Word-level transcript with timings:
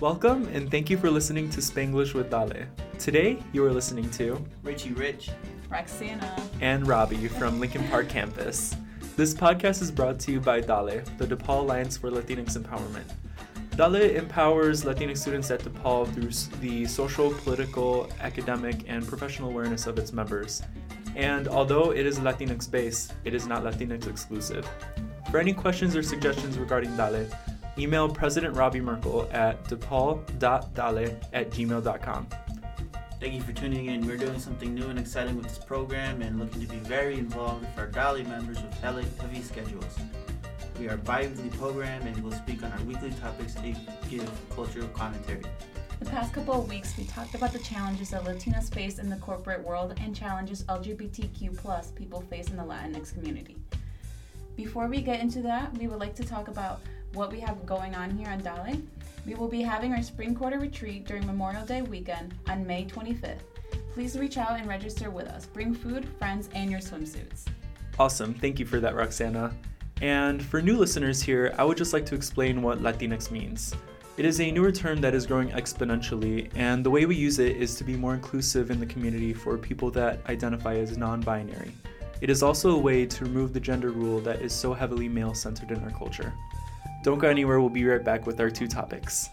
Welcome 0.00 0.46
and 0.52 0.70
thank 0.70 0.90
you 0.90 0.96
for 0.96 1.10
listening 1.10 1.50
to 1.50 1.60
Spanglish 1.60 2.14
with 2.14 2.30
Dale. 2.30 2.68
Today 3.00 3.42
you 3.52 3.64
are 3.64 3.72
listening 3.72 4.08
to 4.10 4.40
Richie 4.62 4.92
Rich, 4.92 5.30
Roxana, 5.68 6.40
and 6.60 6.86
Robbie 6.86 7.26
from 7.26 7.58
Lincoln 7.58 7.82
Park 7.88 8.08
campus. 8.08 8.76
This 9.16 9.34
podcast 9.34 9.82
is 9.82 9.90
brought 9.90 10.20
to 10.20 10.30
you 10.30 10.38
by 10.38 10.60
DALE, 10.60 11.02
the 11.16 11.26
DePaul 11.26 11.62
Alliance 11.62 11.96
for 11.96 12.12
Latinx 12.12 12.56
Empowerment. 12.56 13.10
DALE 13.76 14.16
empowers 14.16 14.84
Latinx 14.84 15.18
students 15.18 15.50
at 15.50 15.62
DePaul 15.62 16.06
through 16.14 16.60
the 16.60 16.86
social, 16.86 17.34
political, 17.34 18.08
academic, 18.20 18.84
and 18.86 19.04
professional 19.04 19.50
awareness 19.50 19.88
of 19.88 19.98
its 19.98 20.12
members. 20.12 20.62
And 21.16 21.48
although 21.48 21.90
it 21.90 22.06
is 22.06 22.20
Latinx 22.20 22.70
based, 22.70 23.14
it 23.24 23.34
is 23.34 23.48
not 23.48 23.64
Latinx 23.64 24.06
exclusive. 24.06 24.64
For 25.32 25.40
any 25.40 25.52
questions 25.52 25.96
or 25.96 26.04
suggestions 26.04 26.56
regarding 26.56 26.96
DALE, 26.96 27.26
email 27.78 28.08
President 28.08 28.56
Robbie 28.56 28.80
Merkel 28.80 29.28
at 29.32 29.64
depaul.dale 29.64 31.16
at 31.32 31.50
gmail.com. 31.50 32.26
Thank 33.20 33.34
you 33.34 33.42
for 33.42 33.52
tuning 33.52 33.86
in. 33.86 34.06
We're 34.06 34.16
doing 34.16 34.38
something 34.38 34.74
new 34.74 34.86
and 34.86 34.98
exciting 34.98 35.36
with 35.36 35.48
this 35.48 35.58
program 35.58 36.22
and 36.22 36.38
looking 36.38 36.60
to 36.60 36.66
be 36.68 36.78
very 36.78 37.18
involved 37.18 37.62
with 37.62 37.78
our 37.78 37.88
DALE 37.88 38.24
members 38.24 38.62
with 38.62 38.72
heavy 38.74 39.42
schedules. 39.42 39.98
We 40.78 40.88
are 40.88 40.94
a 40.94 40.98
bi-weekly 40.98 41.50
program 41.58 42.06
and 42.06 42.22
we'll 42.22 42.32
speak 42.32 42.62
on 42.62 42.70
our 42.70 42.80
weekly 42.82 43.10
topics 43.20 43.56
and 43.56 43.76
give 44.08 44.30
cultural 44.54 44.86
commentary. 44.88 45.42
The 45.98 46.04
past 46.04 46.32
couple 46.32 46.54
of 46.54 46.68
weeks, 46.68 46.96
we 46.96 47.02
talked 47.04 47.34
about 47.34 47.52
the 47.52 47.58
challenges 47.58 48.10
that 48.10 48.22
Latinas 48.22 48.72
face 48.72 49.00
in 49.00 49.10
the 49.10 49.16
corporate 49.16 49.64
world 49.64 49.94
and 50.00 50.14
challenges 50.14 50.62
LGBTQ 50.64 51.56
plus 51.58 51.90
people 51.90 52.20
face 52.20 52.50
in 52.50 52.56
the 52.56 52.62
Latinx 52.62 53.12
community. 53.12 53.56
Before 54.54 54.86
we 54.86 55.00
get 55.00 55.18
into 55.20 55.42
that, 55.42 55.76
we 55.76 55.88
would 55.88 55.98
like 55.98 56.14
to 56.14 56.24
talk 56.24 56.46
about 56.46 56.80
what 57.14 57.32
we 57.32 57.40
have 57.40 57.64
going 57.66 57.94
on 57.94 58.16
here 58.16 58.28
on 58.28 58.40
DALE. 58.40 58.80
We 59.26 59.34
will 59.34 59.48
be 59.48 59.62
having 59.62 59.92
our 59.92 60.02
spring 60.02 60.34
quarter 60.34 60.58
retreat 60.58 61.06
during 61.06 61.26
Memorial 61.26 61.64
Day 61.66 61.82
weekend 61.82 62.34
on 62.48 62.66
May 62.66 62.84
25th. 62.84 63.40
Please 63.92 64.18
reach 64.18 64.38
out 64.38 64.58
and 64.58 64.68
register 64.68 65.10
with 65.10 65.26
us. 65.28 65.46
Bring 65.46 65.74
food, 65.74 66.08
friends, 66.18 66.48
and 66.54 66.70
your 66.70 66.80
swimsuits. 66.80 67.46
Awesome. 67.98 68.32
Thank 68.32 68.58
you 68.58 68.66
for 68.66 68.80
that, 68.80 68.94
Roxana. 68.94 69.52
And 70.00 70.42
for 70.42 70.62
new 70.62 70.76
listeners 70.78 71.20
here, 71.20 71.52
I 71.58 71.64
would 71.64 71.76
just 71.76 71.92
like 71.92 72.06
to 72.06 72.14
explain 72.14 72.62
what 72.62 72.78
Latinx 72.78 73.30
means. 73.30 73.74
It 74.16 74.24
is 74.24 74.40
a 74.40 74.50
newer 74.50 74.72
term 74.72 75.00
that 75.00 75.14
is 75.14 75.26
growing 75.26 75.50
exponentially, 75.50 76.50
and 76.56 76.84
the 76.84 76.90
way 76.90 77.06
we 77.06 77.14
use 77.14 77.38
it 77.38 77.56
is 77.56 77.74
to 77.76 77.84
be 77.84 77.96
more 77.96 78.14
inclusive 78.14 78.70
in 78.70 78.80
the 78.80 78.86
community 78.86 79.32
for 79.32 79.56
people 79.56 79.90
that 79.92 80.20
identify 80.28 80.74
as 80.76 80.96
non 80.96 81.20
binary. 81.20 81.72
It 82.20 82.30
is 82.30 82.42
also 82.42 82.70
a 82.70 82.78
way 82.78 83.06
to 83.06 83.24
remove 83.24 83.52
the 83.52 83.60
gender 83.60 83.90
rule 83.90 84.18
that 84.20 84.42
is 84.42 84.52
so 84.52 84.74
heavily 84.74 85.08
male 85.08 85.34
centered 85.34 85.70
in 85.70 85.82
our 85.84 85.90
culture. 85.90 86.32
Don't 87.02 87.18
go 87.18 87.28
anywhere, 87.28 87.60
we'll 87.60 87.68
be 87.68 87.84
right 87.84 88.04
back 88.04 88.26
with 88.26 88.40
our 88.40 88.50
two 88.50 88.66
topics. 88.66 89.28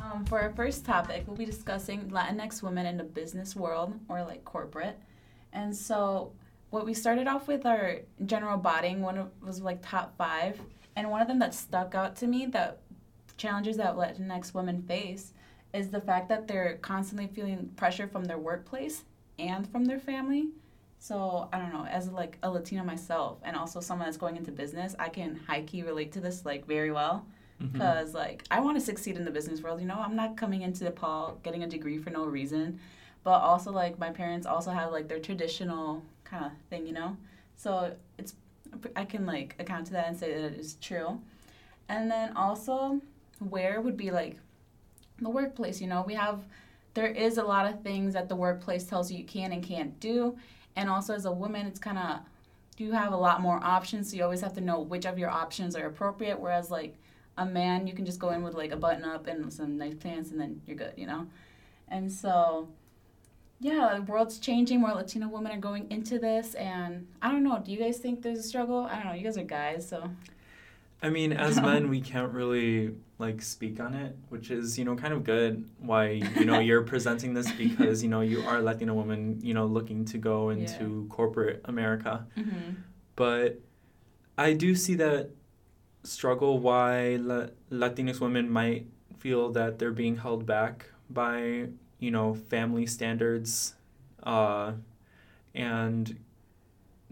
Um, 0.00 0.24
for 0.26 0.40
our 0.40 0.52
first 0.52 0.84
topic, 0.84 1.24
we'll 1.26 1.36
be 1.36 1.46
discussing 1.46 2.10
Latinx 2.10 2.62
women 2.62 2.86
in 2.86 2.96
the 2.96 3.04
business 3.04 3.56
world 3.56 3.94
or 4.08 4.22
like 4.22 4.44
corporate. 4.44 4.98
And 5.52 5.74
so, 5.74 6.32
what 6.70 6.84
we 6.84 6.92
started 6.92 7.26
off 7.26 7.48
with 7.48 7.64
our 7.64 8.00
general 8.26 8.58
bodying, 8.58 9.00
one 9.00 9.16
of 9.16 9.30
was 9.42 9.62
like 9.62 9.78
top 9.80 10.16
five, 10.18 10.60
and 10.96 11.10
one 11.10 11.22
of 11.22 11.28
them 11.28 11.38
that 11.38 11.54
stuck 11.54 11.94
out 11.94 12.14
to 12.16 12.26
me 12.26 12.46
that 12.46 12.80
challenges 13.38 13.78
that 13.78 13.96
Latinx 13.96 14.52
women 14.52 14.82
face 14.82 15.32
is 15.72 15.90
the 15.90 16.00
fact 16.00 16.28
that 16.28 16.46
they're 16.46 16.76
constantly 16.82 17.26
feeling 17.26 17.70
pressure 17.76 18.06
from 18.06 18.24
their 18.24 18.38
workplace 18.38 19.04
and 19.38 19.70
from 19.70 19.84
their 19.84 19.98
family. 19.98 20.48
So 21.06 21.48
I 21.52 21.58
don't 21.60 21.72
know, 21.72 21.86
as 21.88 22.08
like 22.08 22.36
a 22.42 22.50
Latina 22.50 22.82
myself 22.82 23.38
and 23.44 23.54
also 23.54 23.78
someone 23.78 24.08
that's 24.08 24.16
going 24.16 24.36
into 24.36 24.50
business, 24.50 24.96
I 24.98 25.08
can 25.08 25.38
high 25.46 25.62
key 25.62 25.82
relate 25.82 26.10
to 26.12 26.20
this 26.20 26.44
like 26.44 26.66
very 26.66 26.90
well. 26.90 27.24
Because 27.60 28.08
mm-hmm. 28.08 28.16
like 28.16 28.42
I 28.50 28.58
want 28.58 28.76
to 28.76 28.84
succeed 28.84 29.16
in 29.16 29.24
the 29.24 29.30
business 29.30 29.62
world, 29.62 29.80
you 29.80 29.86
know, 29.86 30.00
I'm 30.00 30.16
not 30.16 30.36
coming 30.36 30.62
into 30.62 30.84
DePaul 30.84 31.40
getting 31.44 31.62
a 31.62 31.68
degree 31.68 31.98
for 31.98 32.10
no 32.10 32.24
reason, 32.24 32.80
but 33.22 33.38
also 33.38 33.70
like 33.70 34.00
my 34.00 34.10
parents 34.10 34.48
also 34.48 34.72
have 34.72 34.90
like 34.90 35.06
their 35.06 35.20
traditional 35.20 36.02
kind 36.24 36.44
of 36.44 36.50
thing, 36.70 36.88
you 36.88 36.92
know. 36.92 37.16
So 37.54 37.94
it's 38.18 38.34
I 38.96 39.04
can 39.04 39.26
like 39.26 39.54
account 39.60 39.86
to 39.86 39.92
that 39.92 40.08
and 40.08 40.18
say 40.18 40.34
that 40.34 40.54
it 40.54 40.58
is 40.58 40.74
true. 40.80 41.20
And 41.88 42.10
then 42.10 42.36
also 42.36 43.00
where 43.38 43.80
would 43.80 43.96
be 43.96 44.10
like 44.10 44.38
the 45.20 45.30
workplace, 45.30 45.80
you 45.80 45.86
know, 45.86 46.02
we 46.04 46.14
have 46.14 46.40
there 46.94 47.06
is 47.06 47.38
a 47.38 47.44
lot 47.44 47.72
of 47.72 47.82
things 47.84 48.12
that 48.14 48.28
the 48.28 48.34
workplace 48.34 48.82
tells 48.84 49.12
you 49.12 49.18
you 49.18 49.24
can 49.24 49.52
and 49.52 49.62
can't 49.62 50.00
do. 50.00 50.36
And 50.76 50.88
also 50.88 51.14
as 51.14 51.24
a 51.24 51.32
woman, 51.32 51.66
it's 51.66 51.80
kind 51.80 51.98
of 51.98 52.20
you 52.78 52.92
have 52.92 53.12
a 53.12 53.16
lot 53.16 53.40
more 53.40 53.58
options, 53.62 54.10
so 54.10 54.16
you 54.16 54.22
always 54.22 54.42
have 54.42 54.52
to 54.54 54.60
know 54.60 54.80
which 54.80 55.06
of 55.06 55.18
your 55.18 55.30
options 55.30 55.74
are 55.74 55.86
appropriate. 55.86 56.38
Whereas 56.38 56.70
like 56.70 56.96
a 57.38 57.46
man, 57.46 57.86
you 57.86 57.94
can 57.94 58.04
just 58.04 58.18
go 58.18 58.30
in 58.30 58.42
with 58.42 58.54
like 58.54 58.72
a 58.72 58.76
button 58.76 59.04
up 59.04 59.26
and 59.26 59.52
some 59.52 59.78
nice 59.78 59.94
pants, 59.94 60.30
and 60.30 60.40
then 60.40 60.60
you're 60.66 60.76
good, 60.76 60.92
you 60.96 61.06
know. 61.06 61.26
And 61.88 62.12
so, 62.12 62.68
yeah, 63.60 63.94
the 63.96 64.02
world's 64.02 64.38
changing. 64.38 64.80
More 64.80 64.92
Latino 64.92 65.28
women 65.28 65.52
are 65.52 65.60
going 65.60 65.90
into 65.90 66.18
this, 66.18 66.54
and 66.54 67.06
I 67.22 67.32
don't 67.32 67.44
know. 67.44 67.62
Do 67.64 67.72
you 67.72 67.78
guys 67.78 67.98
think 67.98 68.22
there's 68.22 68.40
a 68.40 68.42
struggle? 68.42 68.88
I 68.90 68.96
don't 68.96 69.06
know. 69.06 69.12
You 69.12 69.24
guys 69.24 69.38
are 69.38 69.44
guys, 69.44 69.88
so. 69.88 70.10
I 71.02 71.10
mean, 71.10 71.32
as 71.32 71.60
men, 71.60 71.88
we 71.88 72.00
can't 72.00 72.32
really 72.32 72.94
like 73.18 73.40
speak 73.40 73.80
on 73.80 73.94
it, 73.94 74.16
which 74.28 74.50
is 74.50 74.78
you 74.78 74.84
know 74.84 74.96
kind 74.96 75.12
of 75.12 75.24
good. 75.24 75.68
Why 75.78 76.10
you 76.38 76.44
know 76.44 76.58
you're 76.58 76.82
presenting 76.82 77.34
this 77.34 77.50
because 77.52 78.02
you 78.02 78.08
know 78.08 78.20
you 78.20 78.42
are 78.42 78.58
a 78.58 78.62
Latina 78.62 78.94
woman, 78.94 79.38
you 79.42 79.54
know, 79.54 79.66
looking 79.66 80.04
to 80.06 80.18
go 80.18 80.50
into 80.50 81.06
yeah. 81.08 81.14
corporate 81.14 81.60
America. 81.64 82.26
Mm-hmm. 82.36 82.72
But 83.14 83.60
I 84.36 84.52
do 84.52 84.74
see 84.74 84.94
that 84.96 85.30
struggle 86.02 86.58
why 86.58 87.16
La- 87.16 87.48
Latinx 87.70 88.20
women 88.20 88.50
might 88.50 88.86
feel 89.18 89.50
that 89.52 89.78
they're 89.78 89.92
being 89.92 90.18
held 90.18 90.46
back 90.46 90.90
by 91.08 91.68
you 91.98 92.10
know 92.10 92.34
family 92.34 92.86
standards, 92.86 93.74
uh, 94.22 94.72
and 95.54 96.18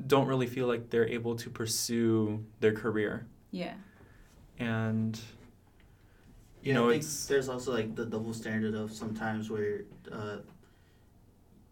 don't 0.07 0.27
really 0.27 0.47
feel 0.47 0.67
like 0.67 0.91
they're 0.91 1.09
able 1.09 1.37
to 1.37 1.49
pursue 1.49 2.45
their 2.61 2.73
career. 2.73 3.27
Yeah. 3.55 3.75
And 4.59 5.17
you 6.63 6.73
yeah, 6.73 6.75
know, 6.75 6.89
I 6.89 6.99
think 6.99 7.05
there's 7.29 7.49
also 7.49 7.73
like 7.73 7.95
the 7.95 8.05
double 8.05 8.35
standard 8.35 8.75
of 8.75 8.93
sometimes 8.93 9.51
where 9.51 9.83
uh, 10.11 10.39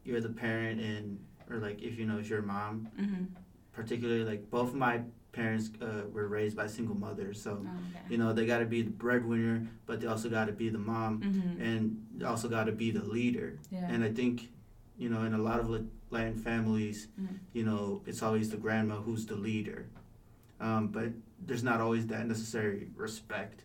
you're 0.04 0.20
the 0.20 0.28
parent 0.28 0.80
and 0.80 1.18
or 1.50 1.56
like 1.56 1.82
if 1.82 1.98
you 1.98 2.06
know 2.06 2.18
it's 2.18 2.28
your 2.28 2.42
mom, 2.42 2.88
mm-hmm. 2.98 3.24
particularly 3.72 4.24
like 4.24 4.48
both 4.50 4.74
my 4.74 5.00
parents 5.32 5.70
uh, 5.80 6.02
were 6.12 6.28
raised 6.28 6.56
by 6.56 6.66
single 6.66 6.94
mothers, 6.94 7.42
so 7.42 7.50
oh, 7.52 7.54
okay. 7.56 8.04
you 8.10 8.18
know 8.18 8.32
they 8.32 8.46
got 8.46 8.58
to 8.58 8.66
be 8.66 8.82
the 8.82 8.90
breadwinner, 8.90 9.66
but 9.86 10.00
they 10.00 10.06
also 10.06 10.28
got 10.28 10.46
to 10.46 10.52
be 10.52 10.68
the 10.68 10.78
mom, 10.78 11.20
mm-hmm. 11.20 11.62
and 11.62 12.22
also 12.24 12.48
got 12.48 12.64
to 12.64 12.72
be 12.72 12.90
the 12.90 13.02
leader. 13.02 13.58
Yeah. 13.70 13.88
And 13.88 14.04
I 14.04 14.12
think, 14.12 14.50
you 14.98 15.08
know, 15.08 15.24
in 15.24 15.34
a 15.34 15.38
lot 15.38 15.58
of 15.58 15.68
Latin 16.10 16.36
families, 16.36 17.08
mm-hmm. 17.20 17.36
you 17.54 17.64
know, 17.64 18.02
it's 18.06 18.22
always 18.22 18.50
the 18.50 18.56
grandma 18.56 18.96
who's 18.96 19.26
the 19.26 19.36
leader, 19.36 19.86
um, 20.60 20.88
but 20.88 21.08
there's 21.46 21.62
not 21.62 21.80
always 21.80 22.06
that 22.08 22.26
necessary 22.26 22.88
respect 22.96 23.64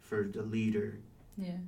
for 0.00 0.24
the 0.24 0.42
leader. 0.42 0.98
Yeah. 1.36 1.58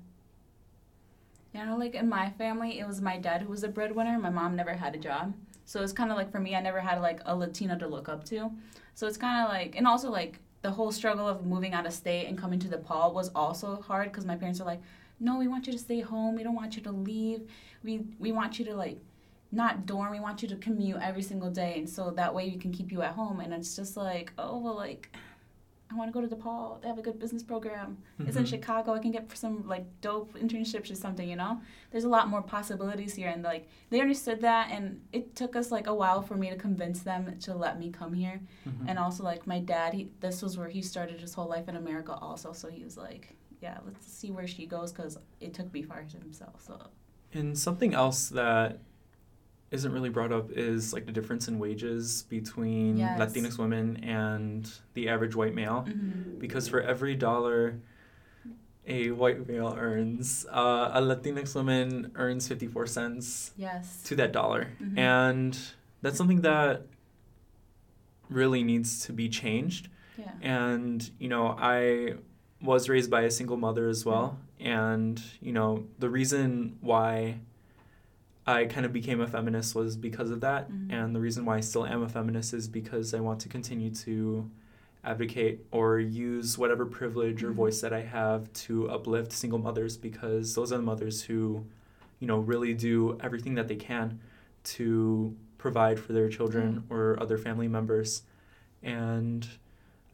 You 1.53 1.65
know, 1.65 1.77
like 1.77 1.95
in 1.95 2.09
my 2.09 2.31
family, 2.31 2.81
it 2.81 2.87
was 2.87 3.01
my 3.01 3.17
dad 3.17 3.43
who 3.43 3.51
was 3.51 3.63
a 3.63 3.69
breadwinner. 3.69 4.19
My 4.19 4.31
mom 4.31 4.57
never 4.57 4.73
had 4.75 4.95
a 4.95 4.99
job. 4.99 5.35
So 5.65 5.83
it's 5.83 5.93
kind 5.93 6.11
of 6.11 6.17
like 6.17 6.31
for 6.31 6.41
me, 6.41 6.55
I 6.55 6.61
never 6.61 6.81
had 6.81 7.01
like 7.01 7.21
a 7.25 7.35
Latina 7.35 7.79
to 7.79 7.87
look 7.87 8.09
up 8.09 8.25
to. 8.25 8.51
So 8.95 9.07
it's 9.07 9.17
kind 9.17 9.45
of 9.45 9.51
like, 9.51 9.77
and 9.77 9.87
also 9.87 10.11
like 10.11 10.41
the 10.63 10.71
whole 10.71 10.93
struggle 10.93 11.29
of 11.29 11.47
moving 11.47 11.73
out 11.73 11.87
of 11.87 11.93
state 11.93 12.27
and 12.27 12.39
coming 12.39 12.59
to 12.59 12.69
DePaul 12.69 13.13
was 13.15 13.31
also 13.35 13.81
hard 13.83 14.11
because 14.11 14.27
my 14.27 14.37
parents 14.37 14.61
are 14.61 14.65
like, 14.65 14.81
no, 15.21 15.39
we 15.39 15.49
want 15.49 15.67
you 15.67 15.73
to 15.73 15.79
stay 15.79 16.01
home. 16.01 16.35
We 16.35 16.43
don't 16.43 16.55
want 16.55 16.77
you 16.77 16.83
to 16.83 16.91
leave. 16.91 17.49
We 17.83 18.05
we 18.19 18.33
want 18.33 18.59
you 18.59 18.65
to 18.67 18.75
like 18.75 18.99
not 19.55 19.87
dorm. 19.87 20.11
We 20.11 20.21
want 20.21 20.43
you 20.43 20.49
to 20.49 20.57
commute 20.57 20.99
every 21.01 21.23
single 21.23 21.51
day, 21.51 21.79
and 21.79 21.89
so 21.89 22.11
that 22.11 22.35
way 22.35 22.51
we 22.51 22.57
can 22.57 22.73
keep 22.73 22.93
you 22.93 23.03
at 23.03 23.13
home. 23.13 23.41
And 23.41 23.53
it's 23.53 23.77
just 23.77 23.97
like, 23.97 24.33
oh 24.39 24.59
well, 24.59 24.77
like 24.77 25.15
I 25.95 25.97
want 25.97 26.13
to 26.13 26.21
go 26.21 26.27
to 26.27 26.35
DePaul. 26.35 26.83
They 26.83 26.89
have 26.89 26.99
a 26.99 27.03
good 27.03 27.19
business 27.19 27.43
program. 27.43 27.99
Mm-hmm. 28.15 28.29
It's 28.29 28.37
in 28.37 28.43
mm-hmm. 28.43 28.51
Chicago. 28.51 28.95
I 28.95 28.99
can 28.99 29.13
get 29.13 29.37
some 29.37 29.67
like 29.69 29.85
dope 30.01 30.35
internships 30.35 30.91
or 30.91 30.95
something. 30.95 31.29
You 31.29 31.37
know, 31.37 31.61
there's 31.91 32.05
a 32.05 32.09
lot 32.09 32.29
more 32.29 32.43
possibilities 32.43 33.15
here, 33.15 33.29
and 33.29 33.43
like 33.43 33.69
they 33.91 34.01
understood 34.01 34.41
that, 34.41 34.71
and 34.71 35.01
it 35.13 35.37
took 35.37 35.55
us 35.55 35.71
like 35.71 35.87
a 35.87 35.95
while 35.95 36.21
for 36.23 36.37
me 36.37 36.51
to 36.51 36.57
convince 36.57 37.01
them 37.01 37.39
to 37.41 37.55
let 37.55 37.79
me 37.79 37.91
come 37.91 38.13
here. 38.13 38.41
Mm-hmm. 38.69 38.89
And 38.89 38.99
also 38.99 39.23
like 39.23 39.47
my 39.47 39.61
dad, 39.61 39.95
he 39.95 40.09
this 40.21 40.43
was 40.43 40.59
where 40.59 40.69
he 40.69 40.83
started 40.83 41.21
his 41.21 41.35
whole 41.35 41.49
life 41.49 41.69
in 41.69 41.77
America 41.77 42.13
also, 42.13 42.53
so 42.53 42.69
he 42.69 42.83
was 42.83 42.97
like, 42.97 43.37
yeah, 43.61 43.79
let's 43.87 44.07
see 44.07 44.31
where 44.31 44.47
she 44.47 44.67
goes 44.67 44.93
because 44.93 45.17
it 45.41 45.55
took 45.55 45.73
me 45.73 45.83
far 45.83 46.03
to 46.03 46.17
himself. 46.19 46.61
So. 46.67 46.79
And 47.33 47.59
something 47.59 47.95
else 47.95 48.29
that 48.29 48.79
isn't 49.75 49.93
really 49.93 50.09
brought 50.09 50.33
up 50.33 50.51
is 50.53 50.93
like 50.93 51.05
the 51.05 51.13
difference 51.13 51.49
in 51.49 51.59
wages 51.59 52.23
between 52.31 52.97
yes. 52.97 53.19
Latinx 53.19 53.59
women 53.59 54.03
and 54.05 54.71
the 54.95 55.09
average 55.09 55.35
white 55.35 55.55
male. 55.55 55.85
Mm-hmm. 55.87 56.39
Because 56.39 56.69
for 56.69 56.81
every 56.81 57.15
dollar 57.17 57.81
a 58.87 59.11
white 59.11 59.49
male 59.49 59.75
earns, 59.79 60.47
uh, 60.51 60.91
a 60.95 61.01
Latinx 61.01 61.55
woman 61.55 62.13
earns 62.15 62.47
54 62.47 62.87
cents 62.87 63.53
yes. 63.57 64.03
to 64.05 64.17
that 64.17 64.31
dollar. 64.33 64.69
Mm-hmm. 64.81 64.99
And 64.99 65.59
that's 66.03 66.17
something 66.17 66.43
that 66.43 66.87
really 68.31 68.63
needs 68.63 69.05
to 69.07 69.13
be 69.13 69.29
changed 69.29 69.89
Yeah. 70.17 70.31
And, 70.41 71.11
you 71.19 71.29
know, 71.29 71.57
I 71.59 72.15
was 72.63 72.89
raised 72.89 73.11
by 73.11 73.23
a 73.23 73.31
single 73.31 73.57
mother 73.57 73.89
as 73.89 74.05
well. 74.05 74.39
And, 74.61 75.21
you 75.41 75.53
know, 75.53 75.87
the 75.99 76.09
reason 76.09 76.79
why 76.81 77.41
I 78.47 78.67
kind 78.67 78.85
of 78.85 78.93
became 78.93 79.21
a 79.21 79.27
feminist 79.27 79.75
was 79.75 79.97
because 79.97 80.31
of 80.31 80.41
that. 80.43 80.71
Mm-hmm. 80.71 80.93
And 80.93 81.17
the 81.17 81.21
reason 81.21 81.45
why 81.45 81.57
I 81.57 81.61
still 81.61 81.87
am 81.87 82.03
a 82.03 82.09
feminist 82.09 82.53
is 82.53 82.69
because 82.69 83.15
I 83.15 83.21
want 83.21 83.41
to 83.41 83.49
continue 83.49 83.91
to 83.95 84.51
advocate 85.03 85.65
or 85.71 85.99
use 85.99 86.59
whatever 86.59 86.87
privilege 86.87 87.43
or 87.43 87.49
mm-hmm. 87.49 87.57
voice 87.57 87.81
that 87.81 87.93
I 87.93 88.03
have 88.03 88.53
to 88.53 88.91
uplift 88.91 89.33
single 89.33 89.59
mothers 89.59 89.97
because 89.97 90.55
those 90.55 90.73
are 90.73 90.77
the 90.77 90.83
mothers 90.83 91.23
who, 91.23 91.65
you 92.21 92.27
know, 92.27 92.39
really 92.39 92.75
do 92.75 93.19
everything 93.23 93.55
that 93.55 93.69
they 93.69 93.77
can 93.77 94.21
to 94.65 95.35
provide 95.59 95.99
for 95.99 96.13
their 96.13 96.29
children 96.29 96.83
mm-hmm. 96.83 96.95
or 96.95 97.19
other 97.21 97.39
family 97.39 97.69
members. 97.69 98.23
And 98.83 99.47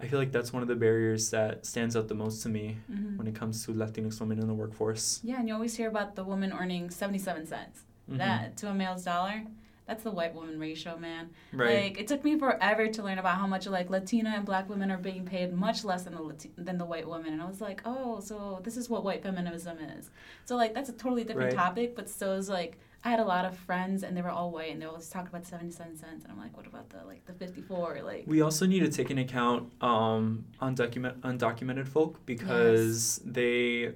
I 0.00 0.06
feel 0.06 0.18
like 0.18 0.32
that's 0.32 0.52
one 0.52 0.62
of 0.62 0.68
the 0.68 0.76
barriers 0.76 1.30
that 1.30 1.66
stands 1.66 1.96
out 1.96 2.08
the 2.08 2.14
most 2.14 2.42
to 2.44 2.48
me 2.48 2.78
mm-hmm. 2.90 3.16
when 3.16 3.26
it 3.26 3.34
comes 3.34 3.64
to 3.66 3.72
Latinx 3.72 4.20
women 4.20 4.38
in 4.38 4.46
the 4.46 4.54
workforce. 4.54 5.20
Yeah, 5.22 5.40
and 5.40 5.48
you 5.48 5.54
always 5.54 5.76
hear 5.76 5.88
about 5.88 6.14
the 6.14 6.24
woman 6.24 6.52
earning 6.52 6.90
77 6.90 7.46
cents. 7.46 7.82
Mm-hmm. 8.10 8.18
That 8.18 8.56
to 8.58 8.68
a 8.68 8.74
male's 8.74 9.04
dollar, 9.04 9.44
that's 9.86 10.04
the 10.04 10.10
white 10.10 10.34
woman 10.34 10.60
ratio, 10.60 10.96
man. 10.98 11.30
Right. 11.52 11.84
Like 11.84 12.00
it 12.00 12.06
took 12.06 12.22
me 12.22 12.38
forever 12.38 12.86
to 12.86 13.02
learn 13.02 13.18
about 13.18 13.38
how 13.38 13.46
much 13.46 13.66
like 13.66 13.90
Latina 13.90 14.32
and 14.36 14.44
Black 14.44 14.68
women 14.68 14.90
are 14.90 14.98
being 14.98 15.24
paid 15.24 15.52
much 15.52 15.84
less 15.84 16.04
than 16.04 16.14
the 16.14 16.20
Lati- 16.20 16.50
than 16.56 16.78
the 16.78 16.84
white 16.84 17.08
woman, 17.08 17.32
and 17.32 17.42
I 17.42 17.46
was 17.46 17.60
like, 17.60 17.82
oh, 17.84 18.20
so 18.20 18.60
this 18.62 18.76
is 18.76 18.88
what 18.88 19.02
white 19.02 19.22
feminism 19.22 19.78
is. 19.98 20.10
So 20.44 20.56
like 20.56 20.74
that's 20.74 20.88
a 20.90 20.92
totally 20.92 21.24
different 21.24 21.54
right. 21.54 21.56
topic, 21.56 21.96
but 21.96 22.08
still 22.08 22.34
is 22.34 22.48
like 22.48 22.78
I 23.04 23.10
had 23.10 23.18
a 23.18 23.24
lot 23.24 23.44
of 23.44 23.56
friends 23.56 24.02
and 24.02 24.16
they 24.16 24.22
were 24.22 24.30
all 24.30 24.50
white 24.50 24.72
and 24.72 24.80
they 24.80 24.86
always 24.86 25.08
talked 25.08 25.28
about 25.28 25.46
77 25.46 25.96
cents 25.96 26.22
and 26.22 26.32
I'm 26.32 26.38
like, 26.38 26.54
what 26.56 26.66
about 26.66 26.90
the 26.90 26.98
like 27.06 27.24
the 27.26 27.32
54 27.32 28.00
like 28.04 28.24
We 28.26 28.42
also 28.42 28.66
need 28.66 28.80
to 28.80 28.88
take 28.88 29.10
into 29.10 29.22
account 29.22 29.72
um 29.82 30.44
undocument 30.60 31.20
undocumented 31.22 31.88
folk 31.88 32.24
because 32.26 33.20
yes. 33.24 33.32
they 33.32 33.92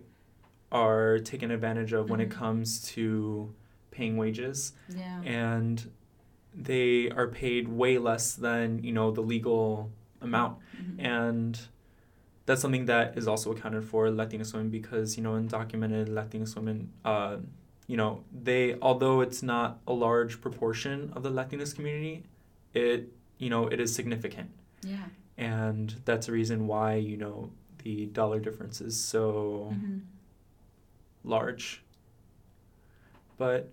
are 0.72 1.18
taken 1.18 1.50
advantage 1.50 1.92
of 1.92 2.04
mm-hmm. 2.04 2.10
when 2.12 2.20
it 2.20 2.30
mm-hmm. 2.30 2.38
comes 2.38 2.82
to 2.92 3.54
paying 3.94 4.16
wages. 4.16 4.72
Yeah. 4.94 5.22
And 5.22 5.90
they 6.54 7.10
are 7.10 7.28
paid 7.28 7.68
way 7.68 7.98
less 7.98 8.34
than, 8.34 8.82
you 8.82 8.92
know, 8.92 9.10
the 9.10 9.20
legal 9.20 9.90
amount. 10.20 10.58
Mm-hmm. 10.76 11.06
And 11.06 11.60
that's 12.46 12.60
something 12.60 12.86
that 12.86 13.16
is 13.16 13.26
also 13.26 13.52
accounted 13.52 13.84
for 13.84 14.08
Latinx 14.08 14.52
women 14.52 14.70
because, 14.70 15.16
you 15.16 15.22
know, 15.22 15.32
undocumented 15.32 16.08
Latinx 16.08 16.54
women 16.56 16.92
uh 17.04 17.36
you 17.86 17.96
know, 17.96 18.24
they 18.32 18.78
although 18.80 19.20
it's 19.20 19.42
not 19.42 19.80
a 19.86 19.92
large 19.92 20.40
proportion 20.40 21.12
of 21.14 21.22
the 21.22 21.30
Latinx 21.30 21.74
community, 21.74 22.24
it 22.72 23.12
you 23.38 23.50
know 23.50 23.66
it 23.66 23.80
is 23.80 23.94
significant. 23.94 24.50
Yeah. 24.82 25.04
And 25.36 25.94
that's 26.04 26.26
the 26.26 26.32
reason 26.32 26.66
why 26.66 26.94
you 26.94 27.16
know 27.16 27.50
the 27.82 28.06
dollar 28.06 28.40
difference 28.40 28.80
is 28.80 28.98
so 28.98 29.70
mm-hmm. 29.74 29.98
large. 31.24 31.82
But 33.36 33.70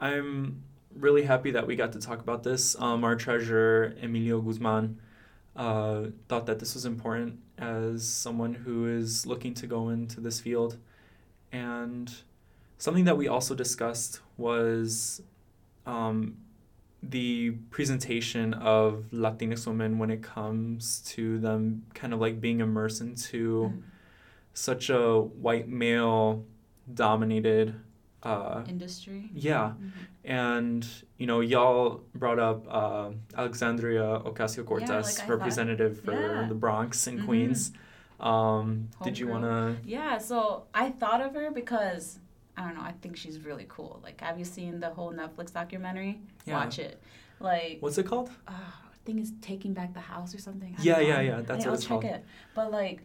I'm 0.00 0.62
really 0.94 1.24
happy 1.24 1.50
that 1.52 1.66
we 1.66 1.76
got 1.76 1.92
to 1.92 2.00
talk 2.00 2.20
about 2.20 2.42
this. 2.42 2.76
Um, 2.78 3.04
our 3.04 3.16
treasurer 3.16 3.94
Emilio 4.02 4.40
Guzman 4.40 4.98
uh, 5.54 6.04
thought 6.28 6.46
that 6.46 6.58
this 6.58 6.74
was 6.74 6.84
important 6.84 7.38
as 7.58 8.06
someone 8.06 8.54
who 8.54 8.86
is 8.86 9.26
looking 9.26 9.54
to 9.54 9.66
go 9.66 9.88
into 9.88 10.20
this 10.20 10.40
field, 10.40 10.76
and 11.52 12.12
Something 12.78 13.04
that 13.04 13.16
we 13.16 13.26
also 13.26 13.54
discussed 13.54 14.20
was 14.36 15.22
um, 15.86 16.36
the 17.02 17.52
presentation 17.70 18.52
of 18.52 19.04
Latinx 19.12 19.66
women 19.66 19.98
when 19.98 20.10
it 20.10 20.22
comes 20.22 21.00
to 21.06 21.38
them 21.38 21.86
kind 21.94 22.12
of 22.12 22.20
like 22.20 22.40
being 22.40 22.60
immersed 22.60 23.00
into 23.00 23.70
mm-hmm. 23.70 23.80
such 24.52 24.90
a 24.90 25.20
white 25.20 25.68
male 25.68 26.44
dominated 26.92 27.74
uh, 28.26 28.64
industry. 28.68 29.30
Yeah. 29.34 29.72
Mm-hmm. 29.72 29.88
And, 30.24 30.86
you 31.18 31.26
know, 31.26 31.40
y'all 31.40 32.02
brought 32.14 32.38
up 32.38 32.66
uh, 32.68 33.10
Alexandria 33.36 34.22
Ocasio 34.24 34.64
Cortez, 34.66 34.88
yeah, 34.88 35.00
like 35.00 35.28
representative 35.28 35.96
thought, 35.96 36.04
for 36.04 36.42
yeah. 36.42 36.48
the 36.48 36.54
Bronx 36.54 37.06
and 37.06 37.18
mm-hmm. 37.18 37.26
Queens. 37.26 37.72
Um, 38.18 38.88
did 39.04 39.18
you 39.18 39.28
want 39.28 39.44
to? 39.44 39.76
Yeah, 39.84 40.18
so 40.18 40.64
I 40.74 40.90
thought 40.90 41.20
of 41.20 41.34
her 41.34 41.50
because 41.50 42.18
I 42.56 42.64
don't 42.64 42.74
know. 42.74 42.80
I 42.80 42.92
think 43.02 43.16
she's 43.16 43.38
really 43.40 43.66
cool. 43.68 44.00
Like, 44.02 44.20
have 44.20 44.38
you 44.38 44.44
seen 44.44 44.80
the 44.80 44.90
whole 44.90 45.12
Netflix 45.12 45.52
documentary? 45.52 46.20
Yeah. 46.46 46.54
Watch 46.54 46.78
it. 46.78 47.00
Like, 47.38 47.78
what's 47.80 47.98
it 47.98 48.06
called? 48.06 48.30
Uh, 48.48 48.52
I 48.52 48.98
think 49.04 49.20
it's 49.20 49.32
Taking 49.42 49.74
Back 49.74 49.92
the 49.92 50.00
House 50.00 50.34
or 50.34 50.38
something. 50.38 50.74
I 50.78 50.82
yeah, 50.82 51.00
yeah, 51.00 51.20
yeah. 51.20 51.40
That's 51.42 51.66
what 51.66 51.74
it's 51.74 51.82
check 51.82 51.90
called. 51.90 52.04
It. 52.04 52.24
But 52.54 52.72
like, 52.72 53.02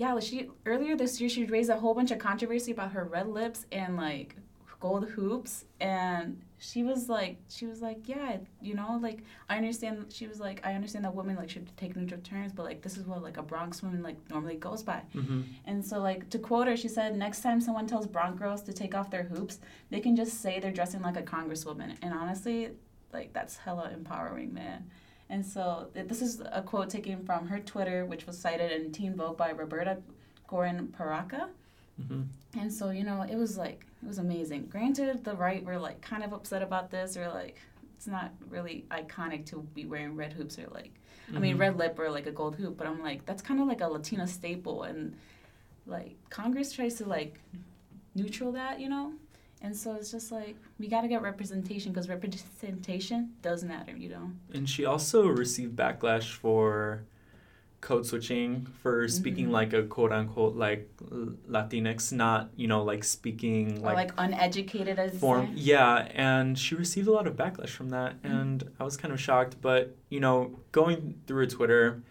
yeah, 0.00 0.14
like 0.14 0.24
she 0.24 0.48
earlier 0.64 0.96
this 0.96 1.20
year 1.20 1.28
she 1.28 1.44
raised 1.44 1.68
a 1.68 1.76
whole 1.76 1.92
bunch 1.92 2.10
of 2.10 2.18
controversy 2.18 2.72
about 2.72 2.92
her 2.92 3.04
red 3.04 3.28
lips 3.28 3.66
and 3.70 3.98
like 3.98 4.34
gold 4.80 5.06
hoops. 5.10 5.66
And 5.78 6.40
she 6.56 6.82
was 6.82 7.10
like 7.10 7.36
she 7.48 7.66
was 7.66 7.80
like 7.80 8.06
yeah 8.06 8.36
you 8.60 8.74
know 8.74 8.98
like 9.00 9.20
i 9.48 9.56
understand 9.56 10.04
she 10.10 10.26
was 10.26 10.38
like 10.38 10.60
i 10.62 10.74
understand 10.74 11.02
that 11.02 11.14
women 11.14 11.34
like 11.34 11.48
should 11.48 11.74
take 11.78 11.96
neutral 11.96 12.20
terms 12.20 12.52
but 12.52 12.66
like 12.66 12.82
this 12.82 12.98
is 12.98 13.06
what 13.06 13.22
like 13.22 13.38
a 13.38 13.42
bronx 13.42 13.82
woman 13.82 14.02
like 14.02 14.16
normally 14.28 14.56
goes 14.56 14.82
by. 14.82 15.00
Mm-hmm. 15.14 15.40
and 15.64 15.82
so 15.82 16.00
like 16.00 16.28
to 16.28 16.38
quote 16.38 16.66
her 16.66 16.76
she 16.76 16.86
said 16.86 17.16
next 17.16 17.40
time 17.40 17.62
someone 17.62 17.86
tells 17.86 18.06
bronx 18.06 18.38
girls 18.38 18.60
to 18.64 18.74
take 18.74 18.94
off 18.94 19.10
their 19.10 19.22
hoops 19.22 19.58
they 19.88 20.00
can 20.00 20.14
just 20.14 20.42
say 20.42 20.60
they're 20.60 20.70
dressing 20.70 21.00
like 21.00 21.16
a 21.16 21.22
congresswoman. 21.22 21.96
And 22.02 22.12
honestly 22.12 22.72
like 23.10 23.32
that's 23.32 23.56
hella 23.56 23.90
empowering 23.94 24.52
man 24.52 24.84
and 25.30 25.44
so 25.44 25.86
this 25.94 26.20
is 26.20 26.42
a 26.52 26.60
quote 26.60 26.90
taken 26.90 27.24
from 27.24 27.46
her 27.46 27.60
twitter 27.60 28.04
which 28.04 28.26
was 28.26 28.36
cited 28.36 28.70
in 28.72 28.92
teen 28.92 29.14
vogue 29.14 29.36
by 29.36 29.50
roberta 29.50 29.96
gorin 30.48 30.88
paraca 30.88 31.48
mm-hmm. 32.00 32.22
and 32.58 32.72
so 32.72 32.90
you 32.90 33.04
know 33.04 33.22
it 33.22 33.36
was 33.36 33.56
like 33.56 33.86
it 34.02 34.08
was 34.08 34.18
amazing. 34.18 34.66
Granted, 34.70 35.24
the 35.24 35.34
right 35.34 35.62
were 35.62 35.78
like 35.78 36.00
kind 36.00 36.24
of 36.24 36.32
upset 36.32 36.62
about 36.62 36.90
this, 36.90 37.16
or 37.16 37.28
like 37.28 37.56
it's 37.96 38.06
not 38.06 38.32
really 38.48 38.86
iconic 38.90 39.44
to 39.46 39.60
be 39.74 39.84
wearing 39.84 40.16
red 40.16 40.32
hoops 40.32 40.58
or 40.58 40.66
like 40.72 40.94
mm-hmm. 41.26 41.36
I 41.36 41.40
mean 41.40 41.52
mm-hmm. 41.52 41.60
red 41.60 41.78
lip 41.78 41.98
or 41.98 42.10
like 42.10 42.26
a 42.26 42.32
gold 42.32 42.56
hoop, 42.56 42.76
but 42.78 42.86
I'm 42.86 43.02
like 43.02 43.26
that's 43.26 43.42
kind 43.42 43.60
of 43.60 43.68
like 43.68 43.82
a 43.82 43.86
Latina 43.86 44.26
staple, 44.26 44.84
and 44.84 45.14
like 45.86 46.16
Congress 46.30 46.72
tries 46.72 46.94
to 46.96 47.04
like 47.04 47.38
neutral 48.14 48.52
that, 48.52 48.80
you 48.80 48.88
know. 48.88 49.12
And 49.62 49.76
so 49.76 49.94
it's 49.94 50.10
just 50.10 50.32
like 50.32 50.56
we 50.78 50.88
got 50.88 51.02
to 51.02 51.08
get 51.08 51.22
representation 51.22 51.92
because 51.92 52.08
representation 52.08 53.34
does 53.42 53.62
matter, 53.62 53.94
you 53.96 54.08
know. 54.08 54.30
And 54.52 54.68
she 54.68 54.84
also 54.84 55.26
received 55.26 55.76
backlash 55.76 56.32
for 56.32 57.04
code 57.80 58.04
switching 58.04 58.66
for 58.82 59.08
speaking 59.08 59.46
mm-hmm. 59.46 59.54
like 59.54 59.72
a 59.72 59.82
quote 59.82 60.12
unquote 60.12 60.54
like 60.54 60.88
Latinx, 61.48 62.12
not 62.12 62.50
you 62.56 62.68
know 62.68 62.82
like 62.82 63.04
speaking 63.04 63.82
like, 63.82 63.96
like 63.96 64.12
uneducated 64.18 64.98
as 64.98 65.18
form. 65.18 65.52
Yeah, 65.54 66.08
and 66.14 66.58
she 66.58 66.74
received 66.74 67.08
a 67.08 67.12
lot 67.12 67.26
of 67.26 67.36
backlash 67.36 67.70
from 67.70 67.90
that, 67.90 68.22
mm-hmm. 68.22 68.34
and 68.34 68.70
I 68.78 68.84
was 68.84 68.96
kind 68.96 69.12
of 69.12 69.20
shocked. 69.20 69.56
But 69.60 69.96
you 70.08 70.20
know, 70.20 70.58
going 70.72 71.20
through 71.26 71.48
Twitter, 71.48 72.02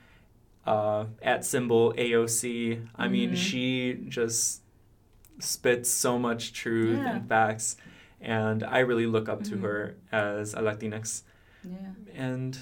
uh, 0.65 1.05
at 1.21 1.45
symbol 1.45 1.93
AOC, 1.93 2.77
mm-hmm. 2.77 2.85
I 2.95 3.07
mean, 3.07 3.31
mm-hmm. 3.31 3.35
she 3.35 4.05
just 4.07 4.61
spits 5.39 5.89
so 5.89 6.19
much 6.19 6.53
truth 6.53 6.97
yeah. 6.97 7.15
and 7.15 7.29
facts, 7.29 7.77
and 8.21 8.63
I 8.63 8.79
really 8.79 9.05
look 9.05 9.29
up 9.29 9.43
to 9.45 9.51
mm-hmm. 9.51 9.63
her 9.63 9.95
as 10.11 10.53
a 10.53 10.59
Latinx. 10.59 11.23
Yeah. 11.63 11.77
And 12.15 12.57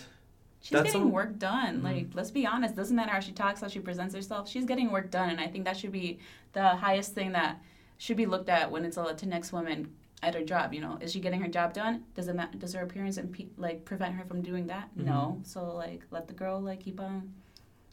She's 0.67 0.71
That's 0.71 0.91
getting 0.91 1.03
a, 1.03 1.07
work 1.07 1.39
done. 1.39 1.77
Mm-hmm. 1.77 1.85
Like, 1.85 2.07
let's 2.13 2.29
be 2.31 2.45
honest. 2.45 2.75
Doesn't 2.75 2.95
matter 2.95 3.11
how 3.11 3.21
she 3.21 3.31
talks, 3.31 3.61
how 3.61 3.69
she 3.69 3.79
presents 3.79 4.13
herself. 4.13 4.49
She's 4.49 4.65
getting 4.65 4.91
work 4.91 5.09
done, 5.09 5.29
and 5.29 5.39
I 5.39 5.47
think 5.47 5.63
that 5.63 5.77
should 5.77 5.93
be 5.93 6.19
the 6.51 6.75
highest 6.75 7.13
thing 7.13 7.31
that 7.31 7.61
should 7.97 8.17
be 8.17 8.25
looked 8.25 8.49
at 8.49 8.69
when 8.69 8.83
it's 8.83 8.97
a 8.97 9.01
Latinx 9.01 9.53
woman 9.53 9.95
at 10.23 10.35
her 10.35 10.43
job. 10.43 10.73
You 10.73 10.81
know, 10.81 10.97
is 10.99 11.13
she 11.13 11.21
getting 11.21 11.39
her 11.39 11.47
job 11.47 11.73
done? 11.73 12.03
Does 12.15 12.27
it 12.27 12.35
ma- 12.35 12.47
does 12.57 12.73
her 12.73 12.81
appearance 12.81 13.17
impe- 13.17 13.47
like 13.55 13.85
prevent 13.85 14.15
her 14.15 14.25
from 14.25 14.41
doing 14.41 14.67
that? 14.67 14.89
Mm-hmm. 14.97 15.05
No. 15.05 15.39
So 15.43 15.73
like, 15.73 16.01
let 16.11 16.27
the 16.27 16.33
girl 16.33 16.59
like 16.59 16.81
keep 16.81 16.99
on, 16.99 17.33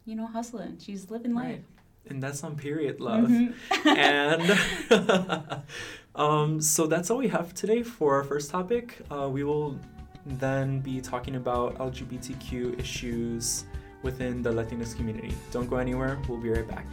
you 0.05 0.17
know, 0.17 0.27
hustling. 0.27 0.79
She's 0.81 1.11
living 1.11 1.33
life. 1.33 1.45
Right. 1.45 1.65
And 2.09 2.23
that's 2.23 2.45
on 2.45 2.57
period 2.57 3.01
love. 3.01 3.29
Mm-hmm. 3.29 3.89
and 3.89 5.63
um, 6.15 6.61
so 6.61 6.87
that's 6.87 7.11
all 7.11 7.19
we 7.19 7.29
have 7.29 7.55
today 7.55 7.83
for 7.83 8.15
our 8.15 8.25
first 8.25 8.51
topic. 8.51 8.99
Uh, 9.11 9.29
we 9.31 9.45
will 9.45 9.79
then 10.27 10.81
be 10.81 11.01
talking 11.01 11.37
about 11.37 11.77
LGBTQ 11.79 12.79
issues 12.79 13.65
within 14.03 14.43
the 14.43 14.51
Latinx 14.51 14.97
community. 14.97 15.35
Don't 15.51 15.69
go 15.69 15.77
anywhere, 15.77 16.19
we'll 16.29 16.39
be 16.39 16.51
right 16.51 16.69
back. 16.69 16.87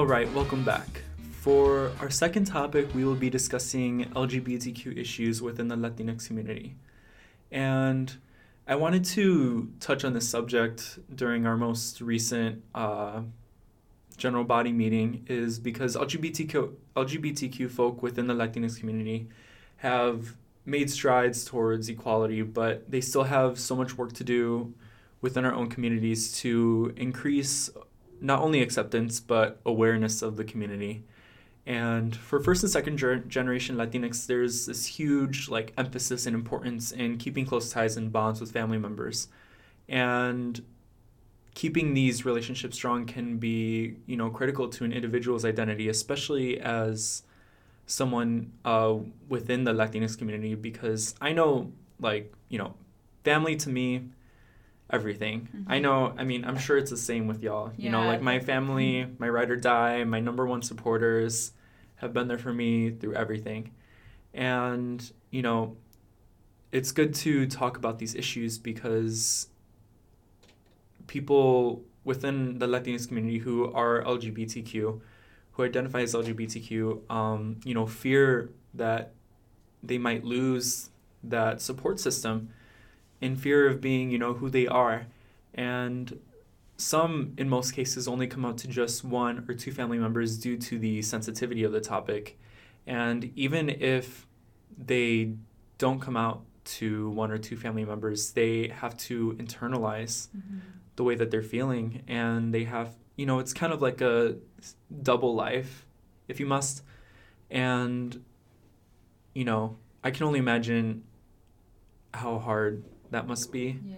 All 0.00 0.06
right, 0.06 0.32
welcome 0.32 0.64
back. 0.64 1.02
For 1.42 1.92
our 2.00 2.08
second 2.08 2.46
topic, 2.46 2.88
we 2.94 3.04
will 3.04 3.16
be 3.16 3.28
discussing 3.28 4.06
LGBTQ 4.16 4.96
issues 4.96 5.42
within 5.42 5.68
the 5.68 5.76
Latinx 5.76 6.26
community. 6.26 6.74
And 7.50 8.10
I 8.66 8.76
wanted 8.76 9.04
to 9.16 9.70
touch 9.78 10.02
on 10.02 10.14
this 10.14 10.26
subject 10.26 11.00
during 11.14 11.44
our 11.44 11.54
most 11.54 12.00
recent 12.00 12.62
uh, 12.74 13.20
general 14.16 14.44
body 14.44 14.72
meeting 14.72 15.26
is 15.28 15.58
because 15.58 15.96
LGBTQ, 15.96 16.72
LGBTQ 16.96 17.70
folk 17.70 18.02
within 18.02 18.26
the 18.26 18.32
Latinx 18.32 18.78
community 18.80 19.28
have 19.76 20.34
made 20.64 20.90
strides 20.90 21.44
towards 21.44 21.90
equality, 21.90 22.40
but 22.40 22.90
they 22.90 23.02
still 23.02 23.24
have 23.24 23.60
so 23.60 23.76
much 23.76 23.98
work 23.98 24.14
to 24.14 24.24
do 24.24 24.72
within 25.20 25.44
our 25.44 25.52
own 25.52 25.68
communities 25.68 26.32
to 26.38 26.94
increase 26.96 27.68
not 28.20 28.40
only 28.40 28.60
acceptance 28.62 29.20
but 29.20 29.60
awareness 29.64 30.22
of 30.22 30.36
the 30.36 30.44
community. 30.44 31.04
And 31.66 32.16
for 32.16 32.40
first 32.40 32.62
and 32.62 32.72
second 32.72 32.96
ger- 32.96 33.18
generation 33.18 33.76
Latinx, 33.76 34.26
there's 34.26 34.66
this 34.66 34.86
huge 34.86 35.48
like 35.48 35.72
emphasis 35.76 36.26
and 36.26 36.34
importance 36.34 36.90
in 36.90 37.18
keeping 37.18 37.46
close 37.46 37.70
ties 37.70 37.96
and 37.96 38.10
bonds 38.12 38.40
with 38.40 38.50
family 38.50 38.78
members. 38.78 39.28
And 39.88 40.62
keeping 41.54 41.94
these 41.94 42.24
relationships 42.24 42.76
strong 42.76 43.06
can 43.06 43.38
be, 43.38 43.96
you 44.06 44.16
know, 44.16 44.30
critical 44.30 44.68
to 44.68 44.84
an 44.84 44.92
individual's 44.92 45.44
identity, 45.44 45.88
especially 45.88 46.60
as 46.60 47.22
someone 47.86 48.52
uh, 48.64 48.96
within 49.28 49.64
the 49.64 49.72
Latinx 49.72 50.16
community, 50.16 50.54
because 50.54 51.14
I 51.20 51.32
know, 51.32 51.72
like, 51.98 52.32
you 52.48 52.58
know, 52.58 52.74
family 53.24 53.56
to 53.56 53.68
me, 53.68 54.08
everything. 54.92 55.48
Mm-hmm. 55.54 55.72
I 55.72 55.78
know, 55.78 56.14
I 56.16 56.24
mean, 56.24 56.44
I'm 56.44 56.58
sure 56.58 56.76
it's 56.76 56.90
the 56.90 56.96
same 56.96 57.26
with 57.26 57.42
y'all. 57.42 57.72
Yeah. 57.76 57.84
You 57.84 57.90
know, 57.90 58.06
like 58.06 58.22
my 58.22 58.38
family, 58.40 59.06
my 59.18 59.28
ride 59.28 59.50
or 59.50 59.56
die, 59.56 60.04
my 60.04 60.20
number 60.20 60.46
one 60.46 60.62
supporters 60.62 61.52
have 61.96 62.12
been 62.12 62.28
there 62.28 62.38
for 62.38 62.52
me 62.52 62.90
through 62.90 63.14
everything. 63.14 63.72
And, 64.32 65.10
you 65.30 65.42
know, 65.42 65.76
it's 66.72 66.92
good 66.92 67.14
to 67.14 67.46
talk 67.46 67.76
about 67.76 67.98
these 67.98 68.14
issues 68.14 68.58
because 68.58 69.48
people 71.06 71.82
within 72.04 72.58
the 72.58 72.66
Latinx 72.66 73.08
community 73.08 73.38
who 73.38 73.72
are 73.72 74.02
LGBTQ, 74.04 75.00
who 75.52 75.64
identify 75.64 76.00
as 76.00 76.14
LGBTQ, 76.14 77.10
um, 77.10 77.60
you 77.64 77.74
know, 77.74 77.86
fear 77.86 78.50
that 78.74 79.12
they 79.82 79.98
might 79.98 80.24
lose 80.24 80.90
that 81.22 81.60
support 81.60 82.00
system 82.00 82.50
in 83.20 83.36
fear 83.36 83.66
of 83.68 83.80
being, 83.80 84.10
you 84.10 84.18
know, 84.18 84.34
who 84.34 84.50
they 84.50 84.66
are. 84.66 85.06
And 85.54 86.18
some, 86.76 87.34
in 87.36 87.48
most 87.48 87.72
cases, 87.72 88.08
only 88.08 88.26
come 88.26 88.44
out 88.44 88.58
to 88.58 88.68
just 88.68 89.04
one 89.04 89.44
or 89.48 89.54
two 89.54 89.72
family 89.72 89.98
members 89.98 90.38
due 90.38 90.56
to 90.56 90.78
the 90.78 91.02
sensitivity 91.02 91.62
of 91.64 91.72
the 91.72 91.80
topic. 91.80 92.38
And 92.86 93.30
even 93.36 93.68
if 93.68 94.26
they 94.76 95.34
don't 95.78 96.00
come 96.00 96.16
out 96.16 96.42
to 96.62 97.10
one 97.10 97.30
or 97.30 97.38
two 97.38 97.56
family 97.56 97.84
members, 97.84 98.32
they 98.32 98.68
have 98.68 98.96
to 98.96 99.34
internalize 99.38 100.28
mm-hmm 100.28 100.58
the 101.00 101.04
way 101.04 101.14
that 101.14 101.30
they're 101.30 101.42
feeling 101.42 102.02
and 102.08 102.52
they 102.52 102.64
have 102.64 102.94
you 103.16 103.24
know 103.24 103.38
it's 103.38 103.54
kind 103.54 103.72
of 103.72 103.80
like 103.80 104.02
a 104.02 104.36
double 105.02 105.34
life 105.34 105.86
if 106.28 106.38
you 106.38 106.44
must 106.44 106.82
and 107.50 108.22
you 109.32 109.42
know 109.42 109.78
i 110.04 110.10
can 110.10 110.26
only 110.26 110.38
imagine 110.38 111.02
how 112.12 112.38
hard 112.38 112.84
that 113.10 113.26
must 113.26 113.52
be 113.52 113.78
yeah 113.84 113.96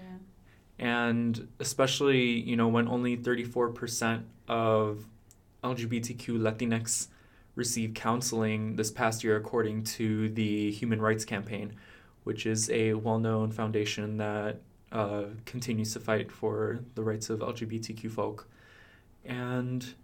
and 0.78 1.48
especially 1.60 2.40
you 2.40 2.56
know 2.56 2.68
when 2.68 2.88
only 2.88 3.16
34% 3.16 4.24
of 4.48 5.06
lgbtq 5.62 6.26
latinx 6.26 7.08
received 7.54 7.94
counseling 7.94 8.76
this 8.76 8.90
past 8.90 9.22
year 9.22 9.36
according 9.36 9.84
to 9.84 10.28
the 10.30 10.70
human 10.70 11.00
rights 11.00 11.24
campaign 11.24 11.74
which 12.24 12.46
is 12.46 12.70
a 12.70 12.94
well-known 12.94 13.50
foundation 13.50 14.16
that 14.16 14.60
uh, 14.92 15.24
continues 15.46 15.92
to 15.94 16.00
fight 16.00 16.30
for 16.30 16.80
the 16.94 17.02
rights 17.02 17.30
of 17.30 17.40
LGBTQ 17.40 18.10
folk. 18.10 18.48
And 19.24 19.94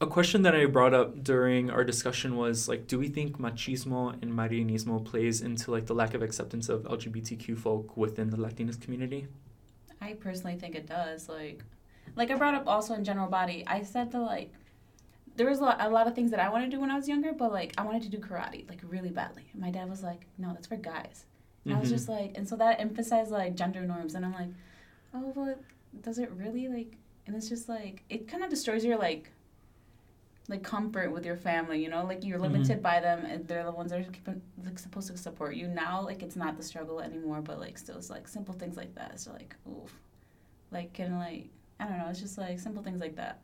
a 0.00 0.06
question 0.06 0.42
that 0.42 0.54
I 0.54 0.66
brought 0.66 0.92
up 0.92 1.24
during 1.24 1.70
our 1.70 1.82
discussion 1.82 2.36
was 2.36 2.68
like, 2.68 2.86
do 2.86 2.98
we 2.98 3.08
think 3.08 3.38
machismo 3.38 4.12
and 4.20 4.32
marianismo 4.32 5.04
plays 5.04 5.40
into 5.40 5.70
like 5.70 5.86
the 5.86 5.94
lack 5.94 6.12
of 6.12 6.22
acceptance 6.22 6.68
of 6.68 6.82
LGBTQ 6.82 7.56
folk 7.56 7.96
within 7.96 8.28
the 8.28 8.36
Latinx 8.36 8.80
community? 8.80 9.26
I 10.00 10.12
personally 10.14 10.56
think 10.56 10.74
it 10.74 10.86
does. 10.86 11.28
Like, 11.28 11.64
like 12.14 12.30
I 12.30 12.34
brought 12.34 12.54
up 12.54 12.66
also 12.66 12.94
in 12.94 13.04
general 13.04 13.28
body. 13.28 13.64
I 13.66 13.82
said 13.82 14.12
that 14.12 14.20
like 14.20 14.52
there 15.36 15.48
was 15.48 15.60
a 15.60 15.62
lot, 15.62 15.76
a 15.80 15.88
lot 15.88 16.06
of 16.06 16.14
things 16.14 16.30
that 16.30 16.40
I 16.40 16.50
wanted 16.50 16.66
to 16.66 16.76
do 16.76 16.80
when 16.80 16.90
I 16.90 16.96
was 16.96 17.08
younger, 17.08 17.32
but 17.32 17.50
like 17.50 17.72
I 17.78 17.82
wanted 17.82 18.02
to 18.02 18.08
do 18.10 18.18
karate 18.18 18.68
like 18.68 18.80
really 18.86 19.10
badly. 19.10 19.44
My 19.54 19.70
dad 19.70 19.88
was 19.88 20.02
like, 20.02 20.26
"No, 20.38 20.52
that's 20.52 20.66
for 20.66 20.76
guys." 20.76 21.24
And 21.64 21.72
mm-hmm. 21.72 21.78
I 21.78 21.80
was 21.80 21.90
just 21.90 22.08
mm-hmm. 22.08 22.20
like, 22.20 22.32
and 22.36 22.48
so 22.48 22.56
that 22.56 22.80
emphasized 22.80 23.30
like 23.30 23.54
gender 23.54 23.82
norms, 23.82 24.14
and 24.14 24.24
I'm 24.24 24.32
like, 24.32 24.48
oh, 25.14 25.32
but 25.34 25.60
does 26.02 26.18
it 26.18 26.30
really 26.32 26.68
like? 26.68 26.96
And 27.26 27.34
it's 27.34 27.48
just 27.48 27.68
like 27.68 28.02
it 28.08 28.28
kind 28.28 28.44
of 28.44 28.50
destroys 28.50 28.84
your 28.84 28.98
like 28.98 29.30
like 30.48 30.62
comfort 30.62 31.10
with 31.12 31.24
your 31.24 31.36
family, 31.36 31.82
you 31.82 31.88
know, 31.88 32.04
like 32.04 32.24
you're 32.24 32.38
limited 32.38 32.68
mm-hmm. 32.68 32.82
by 32.82 33.00
them, 33.00 33.24
and 33.24 33.46
they're 33.48 33.64
the 33.64 33.72
ones 33.72 33.90
that 33.90 34.00
are 34.00 34.04
keeping, 34.04 34.40
like 34.64 34.78
supposed 34.78 35.10
to 35.10 35.16
support 35.16 35.56
you. 35.56 35.68
Now, 35.68 36.02
like 36.02 36.22
it's 36.22 36.36
not 36.36 36.56
the 36.56 36.62
struggle 36.62 37.00
anymore, 37.00 37.40
but 37.40 37.58
like 37.58 37.78
still, 37.78 37.96
it's 37.96 38.10
like 38.10 38.28
simple 38.28 38.54
things 38.54 38.76
like 38.76 38.94
that. 38.94 39.20
So 39.20 39.32
like, 39.32 39.54
oof, 39.68 39.92
like 40.70 40.92
can 40.92 41.18
like 41.18 41.48
I 41.80 41.86
don't 41.86 41.98
know, 41.98 42.06
it's 42.08 42.20
just 42.20 42.38
like 42.38 42.58
simple 42.58 42.82
things 42.82 43.00
like 43.00 43.16
that. 43.16 43.40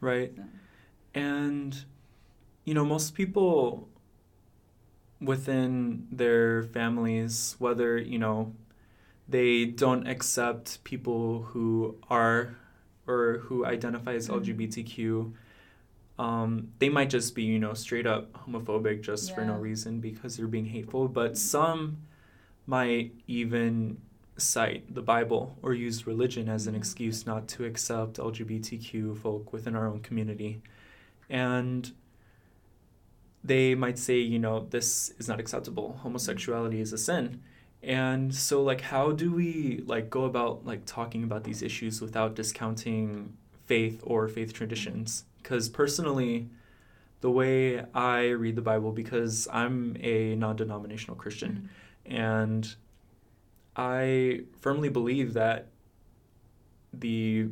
Right, 0.00 0.32
so. 0.36 0.42
and 1.14 1.84
you 2.64 2.74
know, 2.74 2.84
most 2.84 3.14
people 3.14 3.88
within 5.20 6.06
their 6.10 6.62
families, 6.62 7.56
whether, 7.58 7.98
you 7.98 8.18
know, 8.18 8.54
they 9.28 9.64
don't 9.64 10.06
accept 10.06 10.82
people 10.84 11.42
who 11.42 11.96
are 12.08 12.56
or 13.06 13.38
who 13.44 13.64
identify 13.64 14.14
as 14.14 14.28
mm-hmm. 14.28 14.50
LGBTQ. 14.50 15.32
Um, 16.20 16.68
they 16.78 16.90
might 16.90 17.08
just 17.08 17.34
be, 17.34 17.44
you 17.44 17.58
know, 17.58 17.72
straight 17.72 18.06
up 18.06 18.30
homophobic 18.44 19.00
just 19.00 19.30
yeah. 19.30 19.36
for 19.36 19.44
no 19.46 19.54
reason 19.54 20.00
because 20.00 20.36
they're 20.36 20.46
being 20.46 20.66
hateful. 20.66 21.08
But 21.08 21.38
some 21.38 21.96
might 22.66 23.14
even 23.26 23.96
cite 24.36 24.94
the 24.94 25.00
Bible 25.00 25.56
or 25.62 25.72
use 25.72 26.06
religion 26.06 26.46
as 26.50 26.66
an 26.66 26.74
mm-hmm. 26.74 26.80
excuse 26.80 27.24
not 27.24 27.48
to 27.48 27.64
accept 27.64 28.18
LGBTQ 28.18 29.16
folk 29.16 29.50
within 29.54 29.74
our 29.74 29.86
own 29.86 30.00
community. 30.00 30.60
And 31.30 31.90
they 33.42 33.74
might 33.74 33.98
say, 33.98 34.18
you 34.18 34.38
know, 34.38 34.66
this 34.68 35.14
is 35.18 35.26
not 35.26 35.40
acceptable. 35.40 36.00
Homosexuality 36.02 36.82
is 36.82 36.92
a 36.92 36.98
sin. 36.98 37.40
And 37.82 38.34
so 38.34 38.62
like 38.62 38.82
how 38.82 39.12
do 39.12 39.32
we 39.32 39.82
like 39.86 40.10
go 40.10 40.24
about 40.24 40.66
like 40.66 40.84
talking 40.84 41.24
about 41.24 41.44
these 41.44 41.62
issues 41.62 42.02
without 42.02 42.34
discounting 42.34 43.38
faith 43.70 44.00
or 44.02 44.26
faith 44.26 44.52
traditions? 44.52 45.24
Cuz 45.44 45.68
personally 45.68 46.48
the 47.20 47.30
way 47.30 47.84
I 47.94 48.28
read 48.30 48.56
the 48.56 48.62
Bible 48.62 48.92
because 48.92 49.46
I'm 49.52 49.96
a 50.00 50.34
non-denominational 50.36 51.16
Christian 51.16 51.52
mm-hmm. 52.04 52.16
and 52.16 52.74
I 53.76 54.42
firmly 54.60 54.88
believe 54.88 55.34
that 55.34 55.68
the 56.92 57.48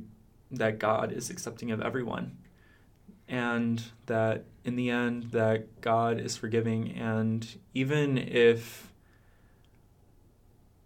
that 0.50 0.78
God 0.78 1.12
is 1.12 1.30
accepting 1.30 1.70
of 1.70 1.80
everyone 1.80 2.38
and 3.28 3.82
that 4.06 4.44
in 4.64 4.76
the 4.76 4.88
end 4.90 5.30
that 5.32 5.80
God 5.80 6.18
is 6.18 6.36
forgiving 6.36 6.92
and 6.96 7.46
even 7.74 8.16
if 8.16 8.92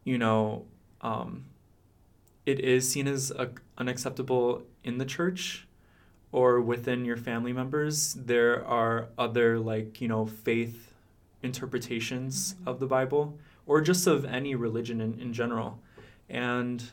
you 0.05 0.19
know 0.19 0.67
um, 1.01 1.45
it 2.45 2.59
is 2.61 2.91
seen 2.91 3.07
as 3.07 3.31
a, 3.31 3.51
unacceptable 3.79 4.65
in 4.85 4.99
the 4.99 5.05
church 5.05 5.67
or 6.31 6.61
within 6.61 7.05
your 7.05 7.17
family 7.17 7.53
members 7.53 8.15
there 8.15 8.65
are 8.65 9.09
other 9.19 9.59
like 9.59 10.01
you 10.01 10.09
know 10.09 10.27
faith 10.27 10.93
interpretations 11.43 12.55
of 12.67 12.81
the 12.81 12.87
bible 12.87 13.39
or 13.67 13.81
just 13.81 14.07
of 14.07 14.25
any 14.25 14.55
religion 14.55 15.01
in, 15.01 15.19
in 15.21 15.33
general 15.33 15.79
and 16.29 16.93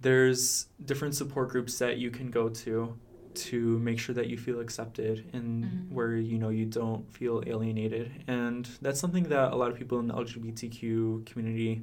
there's 0.00 0.66
different 0.84 1.14
support 1.14 1.50
groups 1.50 1.78
that 1.78 1.98
you 1.98 2.10
can 2.10 2.30
go 2.30 2.48
to 2.48 2.96
to 3.34 3.78
make 3.78 3.98
sure 3.98 4.14
that 4.14 4.26
you 4.26 4.36
feel 4.36 4.60
accepted 4.60 5.24
and 5.32 5.64
mm-hmm. 5.64 5.94
where 5.94 6.16
you 6.16 6.38
know 6.38 6.48
you 6.48 6.64
don't 6.64 7.10
feel 7.12 7.42
alienated 7.46 8.10
and 8.26 8.68
that's 8.82 8.98
something 8.98 9.24
that 9.24 9.52
a 9.52 9.56
lot 9.56 9.70
of 9.70 9.76
people 9.76 9.98
in 9.98 10.08
the 10.08 10.14
lgbtq 10.14 11.24
community 11.26 11.82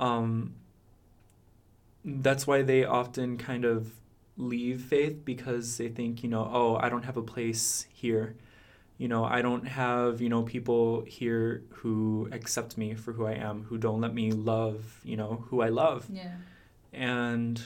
um, 0.00 0.54
that's 2.04 2.46
why 2.46 2.62
they 2.62 2.84
often 2.84 3.36
kind 3.36 3.64
of 3.64 3.92
leave 4.36 4.82
faith 4.82 5.24
because 5.24 5.78
they 5.78 5.88
think 5.88 6.22
you 6.22 6.28
know 6.28 6.48
oh 6.52 6.76
i 6.76 6.88
don't 6.88 7.04
have 7.04 7.16
a 7.16 7.22
place 7.22 7.86
here. 7.92 8.36
You 8.96 9.06
know 9.06 9.24
i 9.24 9.42
don't 9.42 9.66
have 9.66 10.20
you 10.20 10.28
know 10.28 10.42
people 10.42 11.02
here 11.02 11.62
who 11.70 12.28
accept 12.32 12.76
me 12.76 12.94
for 12.94 13.12
who 13.12 13.26
i 13.26 13.34
am 13.34 13.62
who 13.64 13.78
don't 13.78 14.00
let 14.00 14.12
me 14.12 14.32
love 14.32 15.00
you 15.04 15.16
know 15.16 15.44
who 15.48 15.60
i 15.60 15.68
love. 15.68 16.06
Yeah. 16.10 16.32
And 16.92 17.62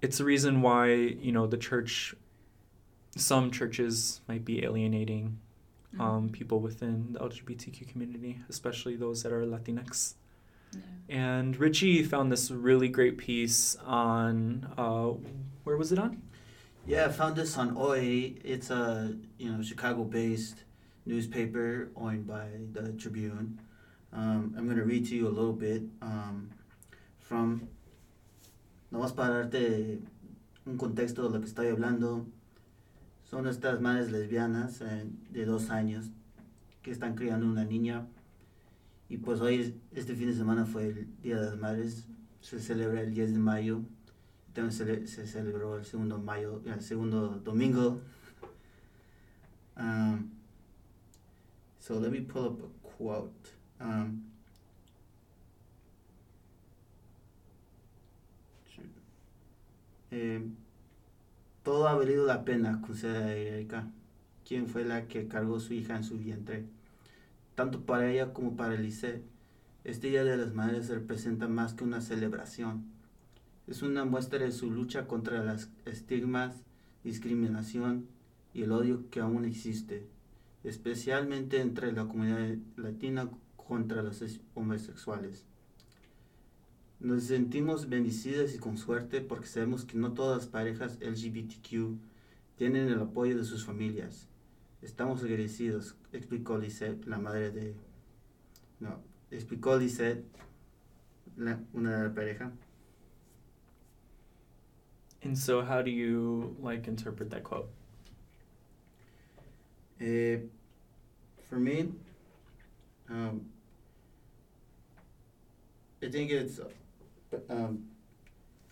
it's 0.00 0.18
the 0.18 0.24
reason 0.24 0.62
why 0.62 0.92
you 0.92 1.30
know 1.30 1.46
the 1.46 1.56
church 1.56 2.14
some 3.16 3.50
churches 3.50 4.20
might 4.26 4.44
be 4.44 4.64
alienating 4.64 5.38
um, 6.00 6.24
mm-hmm. 6.24 6.28
people 6.28 6.58
within 6.58 7.12
the 7.12 7.20
lgbtq 7.20 7.86
community 7.88 8.40
especially 8.48 8.96
those 8.96 9.22
that 9.22 9.32
are 9.32 9.44
latinx 9.46 10.14
And 11.12 11.54
Richie 11.58 12.02
found 12.04 12.32
this 12.32 12.50
really 12.50 12.88
great 12.88 13.18
piece 13.18 13.76
on, 13.84 14.66
uh, 14.78 15.12
where 15.62 15.76
was 15.76 15.92
it 15.92 15.98
on? 15.98 16.22
Yeah, 16.86 17.04
I 17.04 17.08
found 17.10 17.36
this 17.36 17.58
on 17.58 17.76
Hoy. 17.76 18.36
It's 18.42 18.70
a 18.70 19.14
you 19.36 19.52
know 19.52 19.62
Chicago-based 19.62 20.64
newspaper 21.04 21.90
owned 21.96 22.26
by 22.26 22.48
the 22.72 22.94
Tribune. 22.94 23.60
Um, 24.14 24.54
I'm 24.56 24.66
gonna 24.66 24.84
read 24.84 25.04
to 25.08 25.14
you 25.14 25.28
a 25.28 25.34
little 25.36 25.52
bit 25.52 25.82
um, 26.00 26.48
from. 27.20 27.68
Nomás 28.90 29.14
para 29.14 29.44
darte 29.44 30.00
un 30.66 30.78
contexto 30.78 31.28
de 31.28 31.28
lo 31.28 31.40
que 31.40 31.46
estoy 31.46 31.68
hablando. 31.68 32.24
Son 33.22 33.44
estas 33.46 33.80
madres 33.80 34.10
lesbianas 34.10 34.80
eh, 34.80 35.04
de 35.30 35.44
dos 35.44 35.68
años 35.68 36.08
que 36.82 36.90
están 36.90 37.14
criando 37.14 37.44
una 37.46 37.64
niña 37.66 38.06
Y 39.12 39.18
pues 39.18 39.42
hoy, 39.42 39.78
este 39.94 40.14
fin 40.14 40.28
de 40.28 40.34
semana 40.34 40.64
fue 40.64 40.86
el 40.86 41.20
Día 41.20 41.36
de 41.36 41.50
las 41.50 41.58
Madres, 41.58 42.08
se 42.40 42.58
celebra 42.58 43.02
el 43.02 43.12
10 43.12 43.34
de 43.34 43.38
mayo, 43.40 43.82
también 44.54 44.72
se, 44.72 45.26
celebró 45.26 45.76
el 45.76 45.84
segundo, 45.84 46.18
mayo, 46.18 46.62
el 46.64 46.80
segundo 46.80 47.28
domingo. 47.44 48.00
Um, 49.76 50.30
so 51.78 52.00
let 52.00 52.10
me 52.10 52.22
pull 52.22 52.46
up 52.46 52.62
a 52.62 52.88
quote. 52.96 53.50
Um, 53.78 54.22
eh, 60.10 60.40
todo 61.62 61.86
ha 61.86 61.96
valido 61.96 62.24
la 62.24 62.46
pena, 62.46 62.80
considera 62.80 63.34
Erika, 63.34 63.90
quien 64.48 64.66
fue 64.68 64.86
la 64.86 65.06
que 65.06 65.28
cargó 65.28 65.60
su 65.60 65.74
hija 65.74 65.96
en 65.96 66.04
su 66.04 66.16
vientre 66.16 66.64
tanto 67.54 67.84
para 67.84 68.10
ella 68.10 68.32
como 68.32 68.56
para 68.56 68.76
Lisette. 68.76 69.24
Este 69.84 70.08
Día 70.08 70.24
de 70.24 70.36
las 70.36 70.54
Madres 70.54 70.88
representa 70.88 71.48
más 71.48 71.74
que 71.74 71.84
una 71.84 72.00
celebración. 72.00 72.84
Es 73.66 73.82
una 73.82 74.04
muestra 74.04 74.38
de 74.40 74.52
su 74.52 74.70
lucha 74.70 75.06
contra 75.06 75.42
las 75.44 75.70
estigmas, 75.84 76.62
discriminación 77.04 78.06
y 78.54 78.62
el 78.62 78.72
odio 78.72 79.08
que 79.10 79.20
aún 79.20 79.44
existe, 79.44 80.06
especialmente 80.64 81.60
entre 81.60 81.92
la 81.92 82.06
comunidad 82.06 82.56
latina 82.76 83.28
contra 83.56 84.02
los 84.02 84.22
homosexuales. 84.54 85.44
Nos 87.00 87.24
sentimos 87.24 87.88
bendecidas 87.88 88.54
y 88.54 88.58
con 88.58 88.78
suerte 88.78 89.20
porque 89.20 89.46
sabemos 89.46 89.84
que 89.84 89.98
no 89.98 90.12
todas 90.12 90.38
las 90.38 90.46
parejas 90.46 90.98
LGBTQ 91.00 91.98
tienen 92.56 92.88
el 92.88 93.00
apoyo 93.00 93.36
de 93.36 93.44
sus 93.44 93.64
familias. 93.64 94.28
Estamos 94.82 95.22
agradecidos, 95.22 95.94
explicó 96.12 96.58
Lisette, 96.58 97.06
la 97.06 97.18
madre 97.18 97.52
de... 97.52 97.74
No, 98.80 99.00
explicó 99.30 99.78
Lisette, 99.78 100.24
la, 101.36 101.58
una 101.72 101.96
de 101.96 102.08
la 102.08 102.14
pareja. 102.14 102.50
And 105.22 105.38
so 105.38 105.62
how 105.62 105.82
do 105.82 105.90
you 105.90 106.56
like 106.60 106.88
interpret 106.88 107.30
that 107.30 107.44
quote? 107.44 107.70
Uh, 110.00 110.38
for 111.48 111.60
me, 111.60 111.92
um, 113.08 113.42
I 116.02 116.08
think 116.08 116.32
it's, 116.32 116.58
um, 117.48 117.84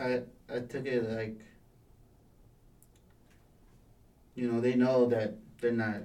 I 0.01 0.23
I 0.53 0.59
took 0.59 0.87
it 0.87 1.09
like, 1.09 1.39
you 4.35 4.51
know, 4.51 4.61
they 4.61 4.75
know 4.75 5.07
that 5.07 5.37
they're 5.61 5.73
not 5.73 6.03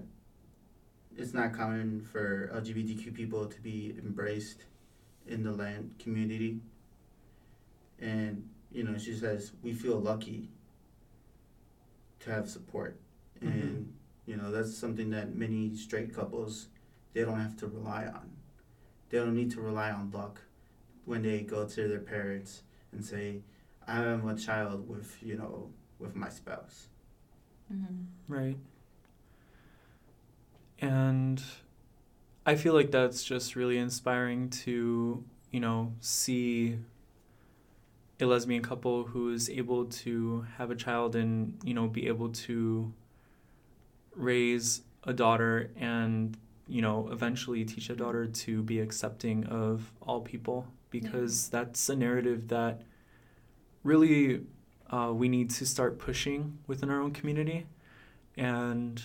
it's 1.18 1.34
not 1.34 1.54
common 1.54 2.02
for 2.02 2.52
LGBTQ 2.54 3.14
people 3.14 3.46
to 3.46 3.62
be 3.62 3.96
embraced 3.98 4.66
in 5.28 5.44
the 5.44 5.52
land 5.52 5.96
community. 5.98 6.60
And, 8.00 8.50
you 8.72 8.84
know, 8.84 8.98
she 8.98 9.14
says, 9.14 9.54
we 9.62 9.74
feel 9.74 10.00
lucky 10.00 10.50
to 12.20 12.32
have 12.32 12.50
support. 12.50 13.00
Mm-hmm. 13.42 13.48
And, 13.48 13.94
you 14.26 14.36
know, 14.36 14.52
that's 14.52 14.78
something 14.78 15.10
that 15.12 15.36
many 15.36 15.76
straight 15.76 16.14
couples, 16.14 16.68
they 17.14 17.22
don't 17.22 17.40
have 17.40 17.56
to 17.58 17.68
rely 17.68 18.06
on. 18.06 18.32
They 19.10 19.20
don't 19.20 19.36
need 19.36 19.52
to 19.52 19.62
rely 19.62 19.92
on 19.92 20.12
luck 20.12 20.42
when 21.06 21.22
they 21.22 21.42
go 21.42 21.66
to 21.66 21.88
their 21.88 22.00
parents 22.00 22.64
and 22.92 23.06
say, 23.06 23.42
I 23.88 24.04
am 24.04 24.28
a 24.28 24.36
child 24.36 24.90
with, 24.90 25.16
you 25.22 25.38
know, 25.38 25.70
with 26.00 26.16
my 26.16 26.30
spouse. 26.30 26.88
Mm-hmm. 27.72 28.04
Right. 28.28 28.58
And 30.80 31.42
I 32.46 32.56
feel 32.56 32.74
like 32.74 32.92
that's 32.92 33.24
just 33.24 33.56
really 33.56 33.78
inspiring 33.78 34.50
to, 34.50 35.24
you 35.52 35.60
know, 35.60 35.94
see 36.00 36.78
a 38.20 38.26
lesbian 38.26 38.62
couple 38.62 39.04
who 39.04 39.32
is 39.32 39.50
able 39.50 39.86
to 39.86 40.46
have 40.58 40.72
a 40.72 40.76
child 40.76 41.16
and, 41.16 41.58
you 41.64 41.74
know, 41.74 41.88
be 41.88 42.08
able 42.08 42.30
to 42.30 42.94
raise 44.16 44.82
a 45.04 45.14
daughter 45.14 45.72
and, 45.76 46.38
you 46.68 46.82
know, 46.82 47.10
eventually 47.12 47.66
teach 47.66 47.90
a 47.90 47.96
daughter 47.96 48.28
to 48.28 48.64
be 48.64 48.80
accepting 48.80 49.46
of 49.48 49.92
all 50.02 50.22
people 50.22 50.68
because 50.90 51.50
yeah. 51.52 51.60
that's 51.60 51.90
a 51.90 51.96
narrative 51.96 52.48
that 52.48 52.82
really 53.84 54.42
uh, 54.90 55.12
we 55.14 55.28
need 55.28 55.50
to 55.50 55.66
start 55.66 56.00
pushing 56.00 56.58
within 56.68 56.90
our 56.90 57.02
own 57.02 57.12
community. 57.12 57.66
And 58.38 59.02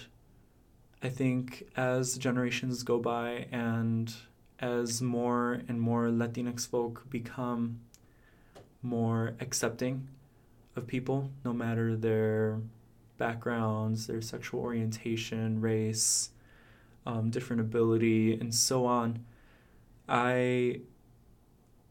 I 1.03 1.09
think 1.09 1.67
as 1.77 2.19
generations 2.19 2.83
go 2.83 2.99
by 2.99 3.47
and 3.51 4.13
as 4.59 5.01
more 5.01 5.63
and 5.67 5.81
more 5.81 6.09
Latinx 6.09 6.69
folk 6.69 7.09
become 7.09 7.81
more 8.83 9.35
accepting 9.41 10.09
of 10.77 10.87
people, 10.87 11.31
no 11.43 11.55
matter 11.55 11.97
their 11.97 12.61
backgrounds, 13.17 14.07
their 14.07 14.21
sexual 14.21 14.61
orientation, 14.61 15.63
race, 15.63 16.31
um, 17.07 17.31
different 17.31 17.61
ability, 17.61 18.35
and 18.35 18.55
so 18.55 18.85
on, 18.85 19.25
I 20.07 20.83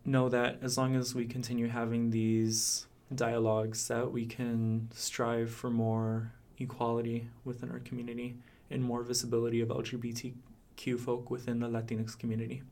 know 0.06 0.30
that 0.30 0.60
as 0.62 0.78
long 0.78 0.96
as 0.96 1.16
we 1.16 1.26
continue 1.26 1.68
having 1.68 2.12
these 2.12 2.86
dialogues, 3.14 3.88
that 3.88 4.12
we 4.12 4.28
can 4.28 4.90
strive 4.94 5.50
for 5.50 5.72
more 5.72 6.32
equality 6.60 7.28
within 7.44 7.72
our 7.72 7.80
community 7.80 8.36
and 8.70 8.84
more 8.84 9.04
visibility 9.04 9.62
of 9.62 9.70
LGBTQ 9.70 11.00
folk 11.00 11.30
within 11.30 11.60
the 11.60 11.68
Latinx 11.68 12.18
community. 12.18 12.64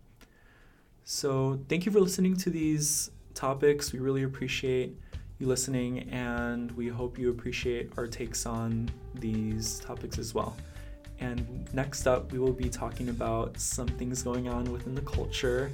So, 1.04 1.60
thank 1.70 1.86
you 1.86 1.92
for 1.92 2.00
listening 2.00 2.36
to 2.38 2.50
these 2.50 3.12
topics. 3.34 3.94
We 3.94 4.00
really 4.00 4.24
appreciate 4.24 4.98
you 5.40 5.48
listening, 5.48 6.10
and 6.10 6.72
we 6.72 6.88
hope 6.88 7.18
you 7.18 7.30
appreciate 7.30 7.92
our 7.98 8.08
takes 8.08 8.46
on 8.46 8.90
these 9.16 9.80
topics 9.80 10.18
as 10.18 10.34
well. 10.34 10.56
And 11.20 11.68
next 11.74 12.08
up, 12.08 12.32
we 12.32 12.40
will 12.40 12.54
be 12.54 12.70
talking 12.70 13.10
about 13.10 13.60
some 13.60 13.88
things 13.88 14.22
going 14.22 14.50
on 14.50 14.72
within 14.72 14.96
the 14.96 15.02
culture, 15.02 15.72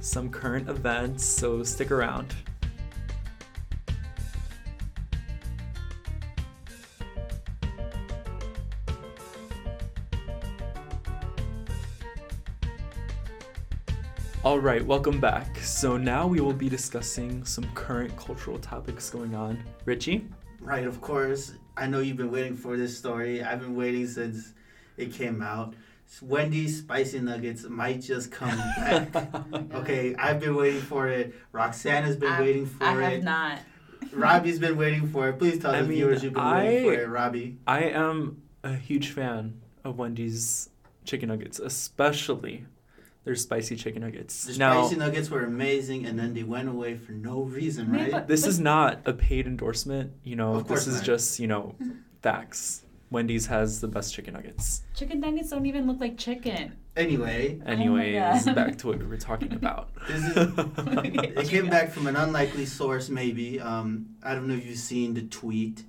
some 0.00 0.28
current 0.28 0.68
events, 0.68 1.24
so 1.24 1.62
stick 1.62 1.90
around. 1.90 2.34
All 14.44 14.58
right, 14.58 14.84
welcome 14.84 15.20
back. 15.20 15.56
So 15.60 15.96
now 15.96 16.26
we 16.26 16.40
will 16.40 16.52
be 16.52 16.68
discussing 16.68 17.44
some 17.44 17.62
current 17.74 18.16
cultural 18.16 18.58
topics 18.58 19.08
going 19.08 19.36
on. 19.36 19.62
Richie? 19.84 20.26
Right, 20.60 20.84
of 20.84 21.00
course. 21.00 21.52
I 21.76 21.86
know 21.86 22.00
you've 22.00 22.16
been 22.16 22.32
waiting 22.32 22.56
for 22.56 22.76
this 22.76 22.98
story. 22.98 23.40
I've 23.44 23.60
been 23.60 23.76
waiting 23.76 24.04
since 24.08 24.54
it 24.96 25.12
came 25.12 25.42
out. 25.42 25.74
Wendy's 26.20 26.78
spicy 26.80 27.20
nuggets 27.20 27.68
might 27.68 28.00
just 28.00 28.32
come 28.32 28.58
back. 28.78 29.14
okay, 29.74 30.16
I've 30.16 30.40
been 30.40 30.56
waiting 30.56 30.80
for 30.80 31.06
it. 31.06 31.36
Roxanne 31.52 32.02
has 32.02 32.16
been 32.16 32.32
I've, 32.32 32.40
waiting 32.40 32.66
for 32.66 32.82
I 32.82 32.94
it. 32.94 33.04
I 33.04 33.10
have 33.10 33.22
not. 33.22 33.58
Robbie's 34.12 34.58
been 34.58 34.76
waiting 34.76 35.08
for 35.08 35.28
it. 35.28 35.38
Please 35.38 35.60
tell 35.60 35.70
I 35.70 35.82
the 35.82 35.86
mean, 35.86 35.98
viewers 35.98 36.24
you've 36.24 36.32
been 36.32 36.42
I, 36.42 36.64
waiting 36.64 36.84
for 36.90 37.00
it, 37.00 37.08
Robbie. 37.08 37.58
I 37.68 37.84
am 37.84 38.42
a 38.64 38.74
huge 38.74 39.10
fan 39.10 39.60
of 39.84 39.98
Wendy's 39.98 40.68
chicken 41.04 41.28
nuggets, 41.28 41.60
especially 41.60 42.64
their 43.24 43.34
spicy 43.34 43.76
chicken 43.76 44.02
nuggets. 44.02 44.44
The 44.44 44.58
now, 44.58 44.84
spicy 44.84 44.98
nuggets 44.98 45.30
were 45.30 45.44
amazing, 45.44 46.06
and 46.06 46.18
then 46.18 46.34
they 46.34 46.42
went 46.42 46.68
away 46.68 46.96
for 46.96 47.12
no 47.12 47.42
reason, 47.42 47.92
right? 47.92 48.26
This 48.26 48.46
is 48.46 48.58
not 48.58 49.00
a 49.06 49.12
paid 49.12 49.46
endorsement. 49.46 50.12
You 50.24 50.36
know, 50.36 50.60
this 50.60 50.86
is 50.86 50.96
not. 50.96 51.04
just 51.04 51.38
you 51.38 51.46
know 51.46 51.74
facts. 52.22 52.82
Wendy's 53.10 53.46
has 53.46 53.80
the 53.80 53.88
best 53.88 54.14
chicken 54.14 54.34
nuggets. 54.34 54.82
Chicken 54.94 55.20
nuggets 55.20 55.50
don't 55.50 55.66
even 55.66 55.86
look 55.86 56.00
like 56.00 56.16
chicken. 56.16 56.76
Anyway. 56.96 57.60
Anyways, 57.66 58.48
oh 58.48 58.54
back 58.54 58.78
to 58.78 58.86
what 58.88 58.98
we 58.98 59.04
were 59.04 59.18
talking 59.18 59.52
about. 59.54 59.90
this 60.08 60.24
is, 60.24 60.36
it 60.36 61.48
came 61.48 61.68
back 61.68 61.90
from 61.90 62.06
an 62.06 62.16
unlikely 62.16 62.64
source, 62.66 63.08
maybe. 63.08 63.60
Um, 63.60 64.16
I 64.22 64.34
don't 64.34 64.48
know 64.48 64.54
if 64.54 64.66
you've 64.66 64.78
seen 64.78 65.14
the 65.14 65.22
tweet 65.22 65.84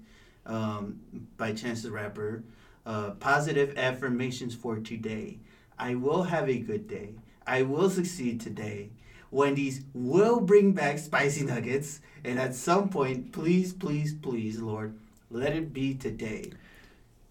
um, 0.45 0.99
by 1.37 1.53
Chance 1.53 1.83
the 1.83 1.91
Rapper. 1.91 2.43
Uh, 2.85 3.11
positive 3.11 3.77
affirmations 3.77 4.53
for 4.53 4.77
today. 4.77 5.39
I 5.77 5.95
will 5.95 6.23
have 6.23 6.49
a 6.49 6.57
good 6.57 6.87
day. 6.87 7.15
I 7.45 7.63
will 7.63 7.89
succeed 7.89 8.39
today. 8.39 8.89
Wendy's 9.31 9.81
will 9.93 10.39
bring 10.39 10.73
back 10.73 10.99
spicy 10.99 11.43
nuggets, 11.43 12.01
and 12.23 12.39
at 12.39 12.53
some 12.53 12.89
point, 12.89 13.31
please, 13.31 13.73
please, 13.73 14.13
please, 14.13 14.59
Lord, 14.59 14.95
let 15.31 15.53
it 15.53 15.73
be 15.73 15.95
today. 15.95 16.51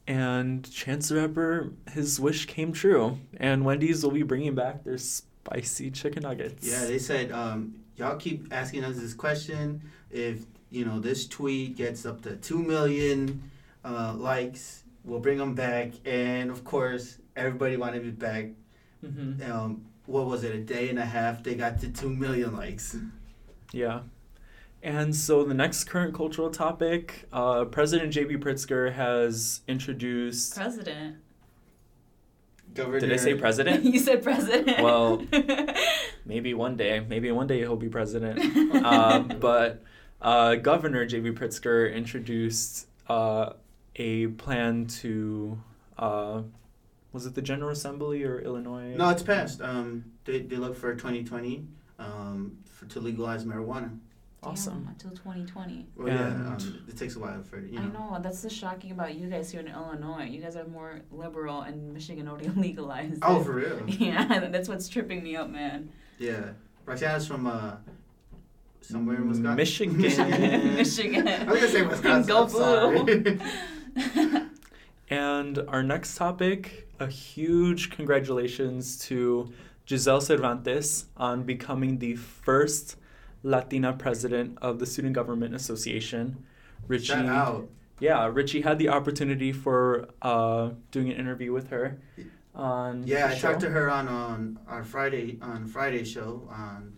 And 0.09 0.69
Chance 0.71 1.11
the 1.11 1.17
Rapper, 1.17 1.73
his 1.93 2.19
wish 2.19 2.47
came 2.47 2.73
true, 2.73 3.19
and 3.37 3.65
Wendy's 3.65 4.03
will 4.03 4.11
be 4.11 4.25
bringing 4.25 4.57
back 4.57 4.83
their 4.83 4.99
spicy 4.99 5.93
chicken 5.93 6.25
nuggets. 6.25 6.67
Yeah, 6.67 6.85
they 6.87 6.99
said, 6.99 7.31
um, 7.31 7.77
y'all 7.97 8.17
keep 8.17 8.53
asking 8.53 8.83
us 8.83 8.97
this 8.97 9.15
question. 9.15 9.81
If 10.11 10.45
you 10.71 10.85
know 10.85 10.99
this 10.99 11.29
tweet 11.29 11.77
gets 11.77 12.05
up 12.05 12.21
to 12.23 12.37
two 12.37 12.63
million 12.63 13.49
uh, 13.85 14.15
likes, 14.15 14.83
we'll 15.05 15.21
bring 15.21 15.39
them 15.39 15.55
back. 15.55 15.93
And 16.05 16.51
of 16.51 16.65
course, 16.65 17.19
everybody 17.37 17.77
wanted 17.77 18.07
it 18.07 18.19
back. 18.19 18.47
Mm-hmm. 19.05 19.51
Um, 19.51 19.87
what 20.07 20.27
was 20.27 20.45
it? 20.45 20.55
A 20.55 20.59
day 20.59 20.89
and 20.89 20.99
a 20.99 21.05
half, 21.05 21.43
they 21.43 21.55
got 21.55 21.81
to 21.81 21.89
two 21.89 22.11
million 22.11 22.57
likes. 22.57 22.97
Yeah. 23.73 24.01
And 24.83 25.15
so 25.15 25.45
the 25.45 25.55
next 25.55 25.85
current 25.85 26.13
cultural 26.15 26.51
topic, 26.51 27.29
uh, 27.33 27.67
President 27.67 28.13
J.B. 28.13 28.37
Pritzker 28.39 28.93
has 28.93 29.61
introduced. 29.69 30.57
President. 30.57 31.17
Governor. 32.75 33.01
Did 33.01 33.13
I 33.13 33.17
say 33.17 33.35
president? 33.35 33.85
you 33.93 33.99
said 33.99 34.23
president. 34.23 34.83
Well, 34.83 35.23
maybe 36.25 36.55
one 36.55 36.77
day. 36.77 37.01
Maybe 37.01 37.31
one 37.31 37.47
day 37.47 37.59
he'll 37.59 37.77
be 37.77 37.89
president. 37.89 38.41
uh, 38.85 39.21
but 39.41 39.83
uh, 40.21 40.57
Governor 40.57 41.05
J.B. 41.05 41.33
Pritzker 41.33 41.93
introduced 41.95 42.89
uh, 43.09 43.53
a 43.97 44.29
plan 44.29 44.87
to. 44.87 45.59
Was 47.13 47.27
it 47.27 47.35
the 47.35 47.43
General 47.43 47.71
Assembly 47.71 48.25
or 48.25 48.41
Illinois? 48.41 48.95
No, 48.97 49.11
it's 49.11 49.23
passed. 49.23 49.61
Um, 49.61 50.05
they, 50.25 50.41
they 50.41 50.57
look 50.57 50.77
for 50.77 50.95
2020 50.95 51.67
um, 51.99 52.59
for, 52.71 52.87
to 52.87 53.01
legalize 53.01 53.45
marijuana. 53.45 53.99
Awesome. 54.45 54.81
Damn, 54.81 54.89
until 54.89 55.11
2020. 55.11 55.87
Well, 55.95 56.09
yeah, 56.09 56.27
um, 56.27 56.85
it 56.89 56.97
takes 56.97 57.15
a 57.15 57.21
while 57.21 57.43
for 57.45 57.61
you 57.61 57.79
know. 57.79 57.83
I 57.83 58.17
know 58.17 58.19
that's 58.21 58.43
the 58.43 58.51
shocking 58.51 58.91
about 58.91 59.15
you 59.15 59.29
guys 59.29 59.53
here 59.53 59.61
in 59.61 59.69
Illinois. 59.69 60.25
You 60.25 60.41
guys 60.41 60.57
are 60.57 60.65
more 60.65 61.01
liberal, 61.13 61.61
and 61.61 61.93
Michigan 61.95 62.27
already 62.27 62.49
legalized. 62.57 63.21
Oh, 63.23 63.41
it. 63.41 63.45
for 63.45 63.53
real? 63.53 63.83
Yeah, 63.87 64.49
that's 64.51 64.69
what's 64.69 64.89
tripping 64.89 65.23
me 65.23 65.37
up, 65.37 65.49
man. 65.49 65.93
Yeah, 66.19 66.51
Roxana's 66.87 67.27
from 67.27 67.47
uh, 67.47 67.77
somewhere 68.81 69.17
in 69.17 69.29
Wisconsin. 69.29 69.57
Michigan. 69.57 70.01
Michigan. 70.01 70.75
Michigan. 70.75 71.29
I 71.29 71.45
was 71.45 71.61
gonna 71.61 71.69
say 71.69 71.83
Wisconsin. 71.83 72.29
Go 72.29 72.47
blue. 72.47 73.39
And 75.13 75.59
our 75.69 75.83
next 75.83 76.17
topic, 76.17 76.89
a 76.99 77.07
huge 77.07 77.91
congratulations 77.91 78.99
to 79.09 79.53
Giselle 79.87 80.23
Cervantes 80.23 81.05
on 81.19 81.43
becoming 81.43 81.99
the 81.99 82.17
first 82.17 82.97
Latina 83.43 83.93
president 83.93 84.57
of 84.63 84.79
the 84.79 84.87
Student 84.87 85.15
Government 85.15 85.55
Association. 85.55 86.47
Richie. 86.89 87.13
Yeah, 88.01 88.27
Richie 88.33 88.63
had 88.63 88.79
the 88.79 88.89
opportunity 88.89 89.53
for 89.53 90.09
uh, 90.23 90.71
doing 90.91 91.11
an 91.11 91.17
interview 91.19 91.53
with 91.53 91.69
her. 91.69 92.01
On 92.55 93.07
yeah, 93.07 93.27
I 93.27 93.35
show. 93.35 93.49
talked 93.49 93.61
to 93.61 93.71
her 93.71 93.91
on 93.91 94.09
on 94.09 94.59
our 94.67 94.83
Friday 94.83 95.39
on 95.43 95.67
Friday 95.67 96.05
show 96.05 96.49
on 96.51 96.95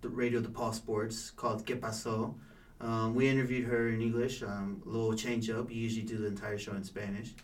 the 0.00 0.08
radio 0.08 0.40
DePaul 0.40 0.74
Sports 0.74 1.30
called 1.30 1.64
Que 1.64 1.76
Paso. 1.76 2.34
Um, 2.80 3.14
we 3.14 3.28
interviewed 3.28 3.66
her 3.66 3.88
in 3.88 4.00
English, 4.00 4.42
um, 4.42 4.82
a 4.84 4.88
little 4.88 5.14
change 5.14 5.48
up. 5.48 5.68
We 5.68 5.74
usually 5.74 6.06
do 6.06 6.18
the 6.18 6.26
entire 6.26 6.58
show 6.58 6.74
in 6.74 6.82
Spanish. 6.82 7.34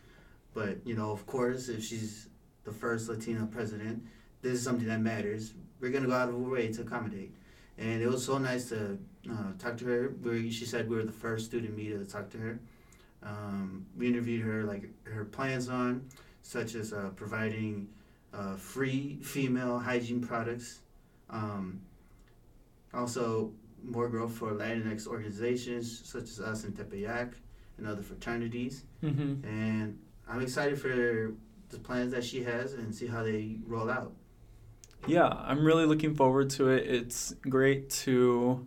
But, 0.55 0.79
you 0.85 0.95
know, 0.95 1.11
of 1.11 1.27
course, 1.27 1.69
if 1.69 1.85
she's 1.85 2.29
the 2.65 2.73
first 2.73 3.09
Latina 3.09 3.47
president, 3.47 4.03
this 4.43 4.55
is 4.55 4.63
something 4.63 4.89
that 4.89 5.01
matters. 5.01 5.55
We're 5.81 5.91
going 5.91 6.05
to 6.05 6.09
go 6.09 6.17
out 6.17 6.29
of 6.29 6.35
our 6.35 6.51
way 6.51 6.73
to 6.73 6.83
accommodate 6.83 7.33
and 7.79 8.03
it 8.03 8.09
was 8.09 8.25
so 8.25 8.39
nice 8.39 8.69
to 8.71 8.99
uh, 9.31 9.53
talk 9.59 9.77
to 9.79 9.85
her. 9.87 10.15
We, 10.23 10.51
she 10.51 10.65
said 10.65 10.89
we 10.89 10.97
were 10.97 11.05
the 11.05 11.13
first 11.13 11.47
student 11.47 11.77
media 11.77 11.99
to 11.99 12.05
talk 12.05 12.29
to 12.31 12.39
her. 12.39 12.59
Um, 13.23 13.87
we 13.97 14.09
interviewed 14.09 14.45
her 14.45 14.65
like 14.65 14.89
her 15.05 15.25
plans 15.25 15.69
on, 15.69 16.09
such 16.43 16.75
as 16.75 16.93
uh, 16.93 17.11
providing 17.15 17.89
uh, 18.35 18.57
free 18.57 19.19
female 19.23 19.79
hygiene 19.79 20.21
products. 20.21 20.81
Um, 21.31 21.81
also, 22.93 23.53
more 23.83 24.09
growth 24.09 24.33
for 24.33 24.53
Latinx 24.53 25.07
organizations 25.07 26.03
such 26.05 26.25
as 26.25 26.41
us 26.41 26.65
in 26.65 26.73
Tepeyac 26.73 27.35
and 27.77 27.87
other 27.87 28.03
fraternities. 28.03 28.85
Mm-hmm. 29.05 29.47
And 29.47 29.99
I'm 30.29 30.43
excited 30.43 30.81
for 30.81 31.33
the 31.71 31.79
plans 31.79 32.13
that 32.13 32.25
she 32.25 32.43
has 32.45 32.75
and 32.75 32.95
see 32.95 33.07
how 33.07 33.23
they 33.23 33.57
roll 33.67 33.91
out. 33.91 34.13
Yeah, 35.07 35.29
I'm 35.29 35.65
really 35.65 35.87
looking 35.87 36.15
forward 36.15 36.51
to 36.51 36.69
it. 36.69 36.87
It's 36.87 37.35
great 37.49 37.89
to 37.91 38.67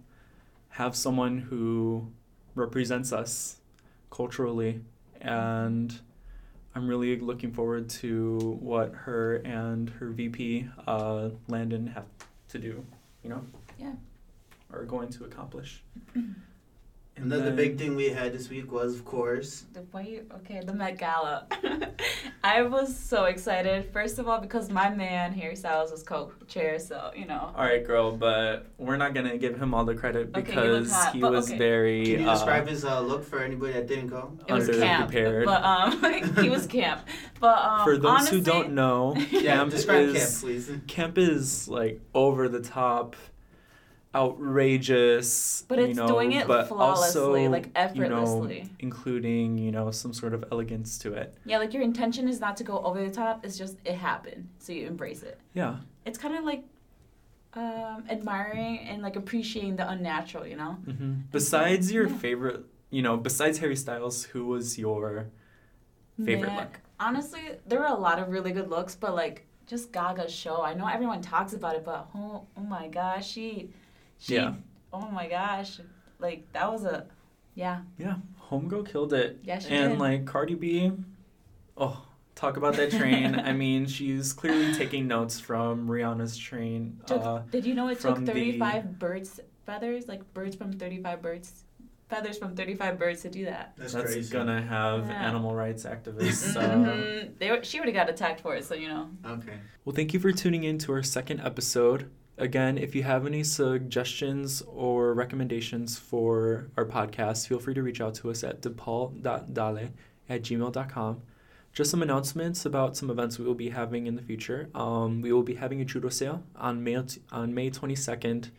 have 0.70 0.96
someone 0.96 1.38
who 1.38 2.08
represents 2.56 3.12
us 3.12 3.58
culturally 4.10 4.82
and 5.20 6.00
I'm 6.74 6.88
really 6.88 7.20
looking 7.20 7.52
forward 7.52 7.90
to 7.90 8.58
what 8.60 8.94
her 8.94 9.36
and 9.38 9.90
her 9.90 10.10
VP 10.10 10.68
uh, 10.88 11.30
Landon 11.48 11.88
have 11.88 12.06
to 12.50 12.60
do, 12.60 12.86
you 13.24 13.30
know? 13.30 13.44
Yeah. 13.78 13.94
Are 14.72 14.86
going 14.86 15.10
to 15.10 15.26
accomplish. 15.26 15.84
And 17.18 17.26
Another 17.26 17.48
then, 17.48 17.56
big 17.58 17.78
thing 17.78 17.96
we 17.96 18.10
had 18.10 18.32
this 18.32 18.50
week 18.50 18.72
was, 18.72 18.96
of 18.96 19.04
course, 19.04 19.66
the 19.74 19.84
wait. 19.92 20.24
Okay, 20.34 20.62
the 20.66 20.74
Met 20.74 20.98
Gala. 20.98 21.46
I 22.44 22.62
was 22.62 22.98
so 22.98 23.26
excited. 23.26 23.92
First 23.92 24.18
of 24.18 24.30
all, 24.30 24.40
because 24.40 24.70
my 24.70 24.90
man 24.90 25.34
Harry 25.34 25.58
Styles 25.58 25.92
was 25.92 26.04
co-chair, 26.04 26.80
so 26.80 27.12
you 27.14 27.26
know. 27.26 27.52
All 27.54 27.66
right, 27.66 27.86
girl, 27.86 28.16
but 28.16 28.66
we're 28.78 28.96
not 28.96 29.14
gonna 29.14 29.38
give 29.38 29.60
him 29.60 29.74
all 29.74 29.84
the 29.84 29.94
credit 29.94 30.32
because 30.32 30.92
okay, 30.92 31.12
he, 31.12 31.18
he 31.20 31.24
was 31.24 31.50
okay. 31.50 31.58
very. 31.58 32.06
Can 32.06 32.22
you 32.22 32.30
uh, 32.30 32.34
describe 32.34 32.68
his 32.68 32.86
uh, 32.86 33.02
look 33.02 33.26
for 33.26 33.40
anybody 33.40 33.74
that 33.74 33.88
didn't 33.88 34.08
go? 34.08 34.32
It 34.48 34.54
was 34.54 34.70
camp, 34.70 35.12
but 35.12 35.64
um, 35.64 36.36
he 36.42 36.50
was 36.50 36.66
camp. 36.66 37.06
But 37.42 37.58
um, 37.60 37.84
for 37.84 37.98
those 37.98 38.10
honestly, 38.10 38.38
who 38.38 38.44
don't 38.44 38.72
know, 38.72 39.16
camp 39.32 39.72
describe 39.72 40.08
is, 40.08 40.18
camp, 40.18 40.42
please. 40.42 40.72
Camp 40.88 41.18
is 41.18 41.68
like 41.68 42.00
over 42.14 42.48
the 42.48 42.62
top 42.62 43.18
outrageous 44.14 45.64
but 45.70 45.80
it's 45.80 45.90
you 45.90 45.94
know, 45.96 46.06
doing 46.06 46.34
it 46.34 46.46
but 46.46 46.68
flawlessly 46.68 47.22
also, 47.22 47.50
like 47.50 47.70
effortlessly 47.76 48.58
you 48.58 48.64
know, 48.64 48.70
including 48.80 49.58
you 49.58 49.72
know 49.72 49.90
some 49.90 50.14
sort 50.14 50.34
of 50.34 50.44
elegance 50.52 50.98
to 50.98 51.14
it. 51.14 51.34
Yeah 51.46 51.60
like 51.60 51.74
your 51.74 51.82
intention 51.82 52.28
is 52.28 52.42
not 52.42 52.58
to 52.58 52.66
go 52.66 52.80
over 52.80 53.02
the 53.02 53.14
top 53.14 53.46
it's 53.46 53.58
just 53.58 53.78
it 53.86 53.96
happened 53.96 54.50
so 54.60 54.74
you 54.74 54.86
embrace 54.86 55.24
it. 55.24 55.40
Yeah. 55.54 55.78
It's 56.06 56.18
kind 56.18 56.36
of 56.36 56.44
like 56.44 56.66
um, 57.54 58.04
admiring 58.10 58.80
and 58.80 59.02
like 59.02 59.16
appreciating 59.16 59.78
the 59.78 59.90
unnatural 59.90 60.46
you 60.46 60.58
know? 60.58 60.78
Mm-hmm. 60.86 61.14
besides 61.32 61.92
your 61.92 62.08
yeah. 62.08 62.18
favorite 62.18 62.66
you 62.90 63.02
know 63.02 63.16
besides 63.16 63.60
harry 63.60 63.76
styles 63.78 64.26
who 64.26 64.46
was 64.46 64.78
your 64.78 65.28
favorite 66.26 66.48
Man, 66.48 66.58
look? 66.58 66.80
Honestly 67.00 67.42
there 67.66 67.80
were 67.80 67.86
a 67.86 67.94
lot 67.94 68.20
of 68.20 68.28
really 68.28 68.52
good 68.52 68.70
looks 68.70 68.94
but 68.94 69.16
like 69.16 69.48
just 69.68 69.94
gaga's 69.94 70.34
show. 70.34 70.62
I 70.62 70.74
know 70.74 70.86
everyone 70.86 71.22
talks 71.22 71.54
about 71.54 71.78
it 71.78 71.86
but 71.86 72.10
oh, 72.14 72.46
oh 72.58 72.62
my 72.62 72.90
gosh 72.90 73.30
she 73.30 73.70
she, 74.22 74.36
yeah. 74.36 74.54
Oh 74.94 75.10
my 75.10 75.28
gosh, 75.28 75.80
like 76.20 76.52
that 76.54 76.72
was 76.72 76.86
a, 76.86 77.06
yeah. 77.56 77.82
Yeah, 77.98 78.16
Homegirl 78.50 78.90
killed 78.90 79.14
it. 79.14 79.40
Yeah, 79.44 79.60
she 79.60 79.70
And 79.70 79.94
did. 79.94 80.00
like 80.00 80.26
Cardi 80.26 80.56
B, 80.56 80.92
oh, 81.76 82.06
talk 82.36 82.58
about 82.58 82.76
that 82.76 82.92
train. 82.92 83.36
I 83.36 83.52
mean, 83.52 83.88
she's 83.88 84.32
clearly 84.32 84.74
taking 84.74 85.08
notes 85.08 85.40
from 85.40 85.88
Rihanna's 85.88 86.38
train. 86.38 87.02
Took, 87.08 87.22
uh, 87.22 87.40
did 87.52 87.66
you 87.66 87.74
know 87.74 87.88
it 87.90 88.00
took 88.00 88.24
35 88.24 88.84
the, 88.84 88.90
birds 88.90 89.40
feathers, 89.66 90.08
like 90.08 90.34
birds 90.34 90.56
from 90.56 90.72
35 90.74 91.22
birds 91.22 91.64
feathers 92.12 92.38
from 92.38 92.56
35 92.56 93.00
birds 93.00 93.22
to 93.22 93.30
do 93.30 93.46
that. 93.46 93.74
That's, 93.78 93.94
That's 93.94 94.12
crazy. 94.12 94.32
gonna 94.32 94.62
have 94.62 95.08
yeah. 95.08 95.28
animal 95.28 95.56
rights 95.56 95.86
activists. 95.86 96.54
mm-hmm. 96.56 97.32
they 97.40 97.50
were, 97.50 97.64
she 97.64 97.78
already 97.78 97.94
got 97.94 98.10
attacked 98.10 98.42
for 98.42 98.54
it, 98.54 98.66
so 98.66 98.76
you 98.76 98.90
know. 98.90 99.10
Okay. 99.26 99.54
Well, 99.86 99.96
thank 99.96 100.14
you 100.14 100.20
for 100.20 100.32
tuning 100.32 100.66
in 100.66 100.78
to 100.80 100.92
our 100.92 101.04
second 101.04 101.40
episode. 101.40 102.12
Again, 102.42 102.80
if 102.80 102.96
you 102.96 103.04
have 103.04 103.28
any 103.28 103.44
suggestions 103.44 104.64
or 104.64 105.14
recommendations 105.14 106.00
for 106.00 106.72
our 106.76 106.86
podcast, 106.86 107.48
feel 107.48 107.60
free 107.60 107.76
to 107.76 107.84
reach 107.84 108.02
out 108.02 108.16
to 108.16 108.32
us 108.32 108.44
at 108.44 108.64
depaul.dale 108.64 109.90
at 110.28 110.42
gmail.com. 110.42 111.22
Just 111.72 111.92
some 111.92 112.02
announcements 112.02 112.66
about 112.66 112.98
some 112.98 113.12
events 113.12 113.38
we 113.38 113.46
will 113.46 113.54
be 113.54 113.70
having 113.70 114.08
in 114.08 114.16
the 114.16 114.24
future. 114.24 114.72
Um, 114.74 115.22
we 115.22 115.32
will 115.32 115.44
be 115.44 115.54
having 115.54 115.84
a 115.84 115.86
churro 115.86 116.12
sale 116.12 116.42
on 116.56 116.84
May, 116.84 116.96
on 117.32 117.54
May 117.54 117.70
22nd 117.70 118.50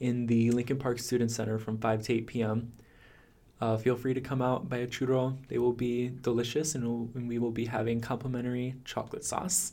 in 0.00 0.24
the 0.24 0.50
Lincoln 0.52 0.78
Park 0.78 0.98
Student 0.98 1.30
Center 1.30 1.58
from 1.58 1.76
5 1.76 2.02
to 2.04 2.14
8 2.14 2.26
p.m. 2.26 2.72
Uh, 3.60 3.76
feel 3.76 3.96
free 3.96 4.14
to 4.14 4.22
come 4.22 4.40
out, 4.40 4.70
buy 4.70 4.78
a 4.78 4.86
churro. 4.86 5.36
They 5.48 5.58
will 5.58 5.74
be 5.74 6.08
delicious, 6.22 6.74
and, 6.74 6.88
we'll, 6.88 7.10
and 7.14 7.28
we 7.28 7.38
will 7.38 7.50
be 7.50 7.66
having 7.66 8.00
complimentary 8.00 8.76
chocolate 8.86 9.26
sauce. 9.26 9.72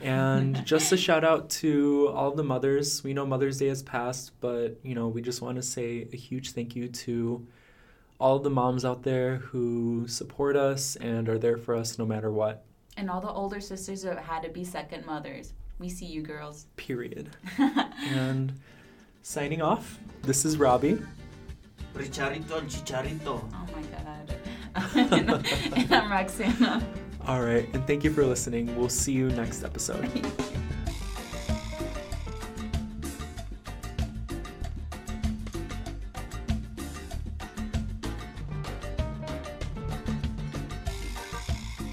And 0.00 0.64
just 0.66 0.92
a 0.92 0.96
shout 0.96 1.24
out 1.24 1.50
to 1.50 2.08
all 2.14 2.32
the 2.32 2.44
mothers. 2.44 3.02
We 3.02 3.14
know 3.14 3.26
Mother's 3.26 3.58
Day 3.58 3.68
has 3.68 3.82
passed, 3.82 4.32
but 4.40 4.78
you 4.82 4.94
know, 4.94 5.08
we 5.08 5.22
just 5.22 5.42
want 5.42 5.56
to 5.56 5.62
say 5.62 6.06
a 6.12 6.16
huge 6.16 6.52
thank 6.52 6.76
you 6.76 6.88
to 6.88 7.46
all 8.20 8.38
the 8.38 8.50
moms 8.50 8.84
out 8.84 9.02
there 9.02 9.36
who 9.36 10.06
support 10.08 10.56
us 10.56 10.96
and 10.96 11.28
are 11.28 11.38
there 11.38 11.56
for 11.56 11.74
us 11.74 11.98
no 11.98 12.06
matter 12.06 12.30
what. 12.30 12.64
And 12.96 13.08
all 13.08 13.20
the 13.20 13.30
older 13.30 13.60
sisters 13.60 14.02
who 14.02 14.10
had 14.10 14.42
to 14.42 14.48
be 14.48 14.64
second 14.64 15.06
mothers. 15.06 15.52
We 15.78 15.88
see 15.88 16.06
you 16.06 16.22
girls. 16.22 16.66
Period. 16.76 17.30
and 17.58 18.52
Signing 19.28 19.60
off, 19.60 19.98
this 20.22 20.46
is 20.46 20.56
Robbie. 20.56 20.98
Richarito 21.92 22.56
and 22.56 22.70
Chicharito. 22.70 23.44
Oh 23.52 23.66
my 23.74 23.82
god. 23.92 24.34
and 25.76 25.92
I'm 25.92 26.10
Roxana. 26.10 26.82
All 27.28 27.42
right, 27.42 27.68
and 27.74 27.86
thank 27.86 28.04
you 28.04 28.10
for 28.10 28.24
listening. 28.24 28.74
We'll 28.74 28.88
see 28.88 29.12
you 29.12 29.28
next 29.28 29.62
episode. 29.62 30.10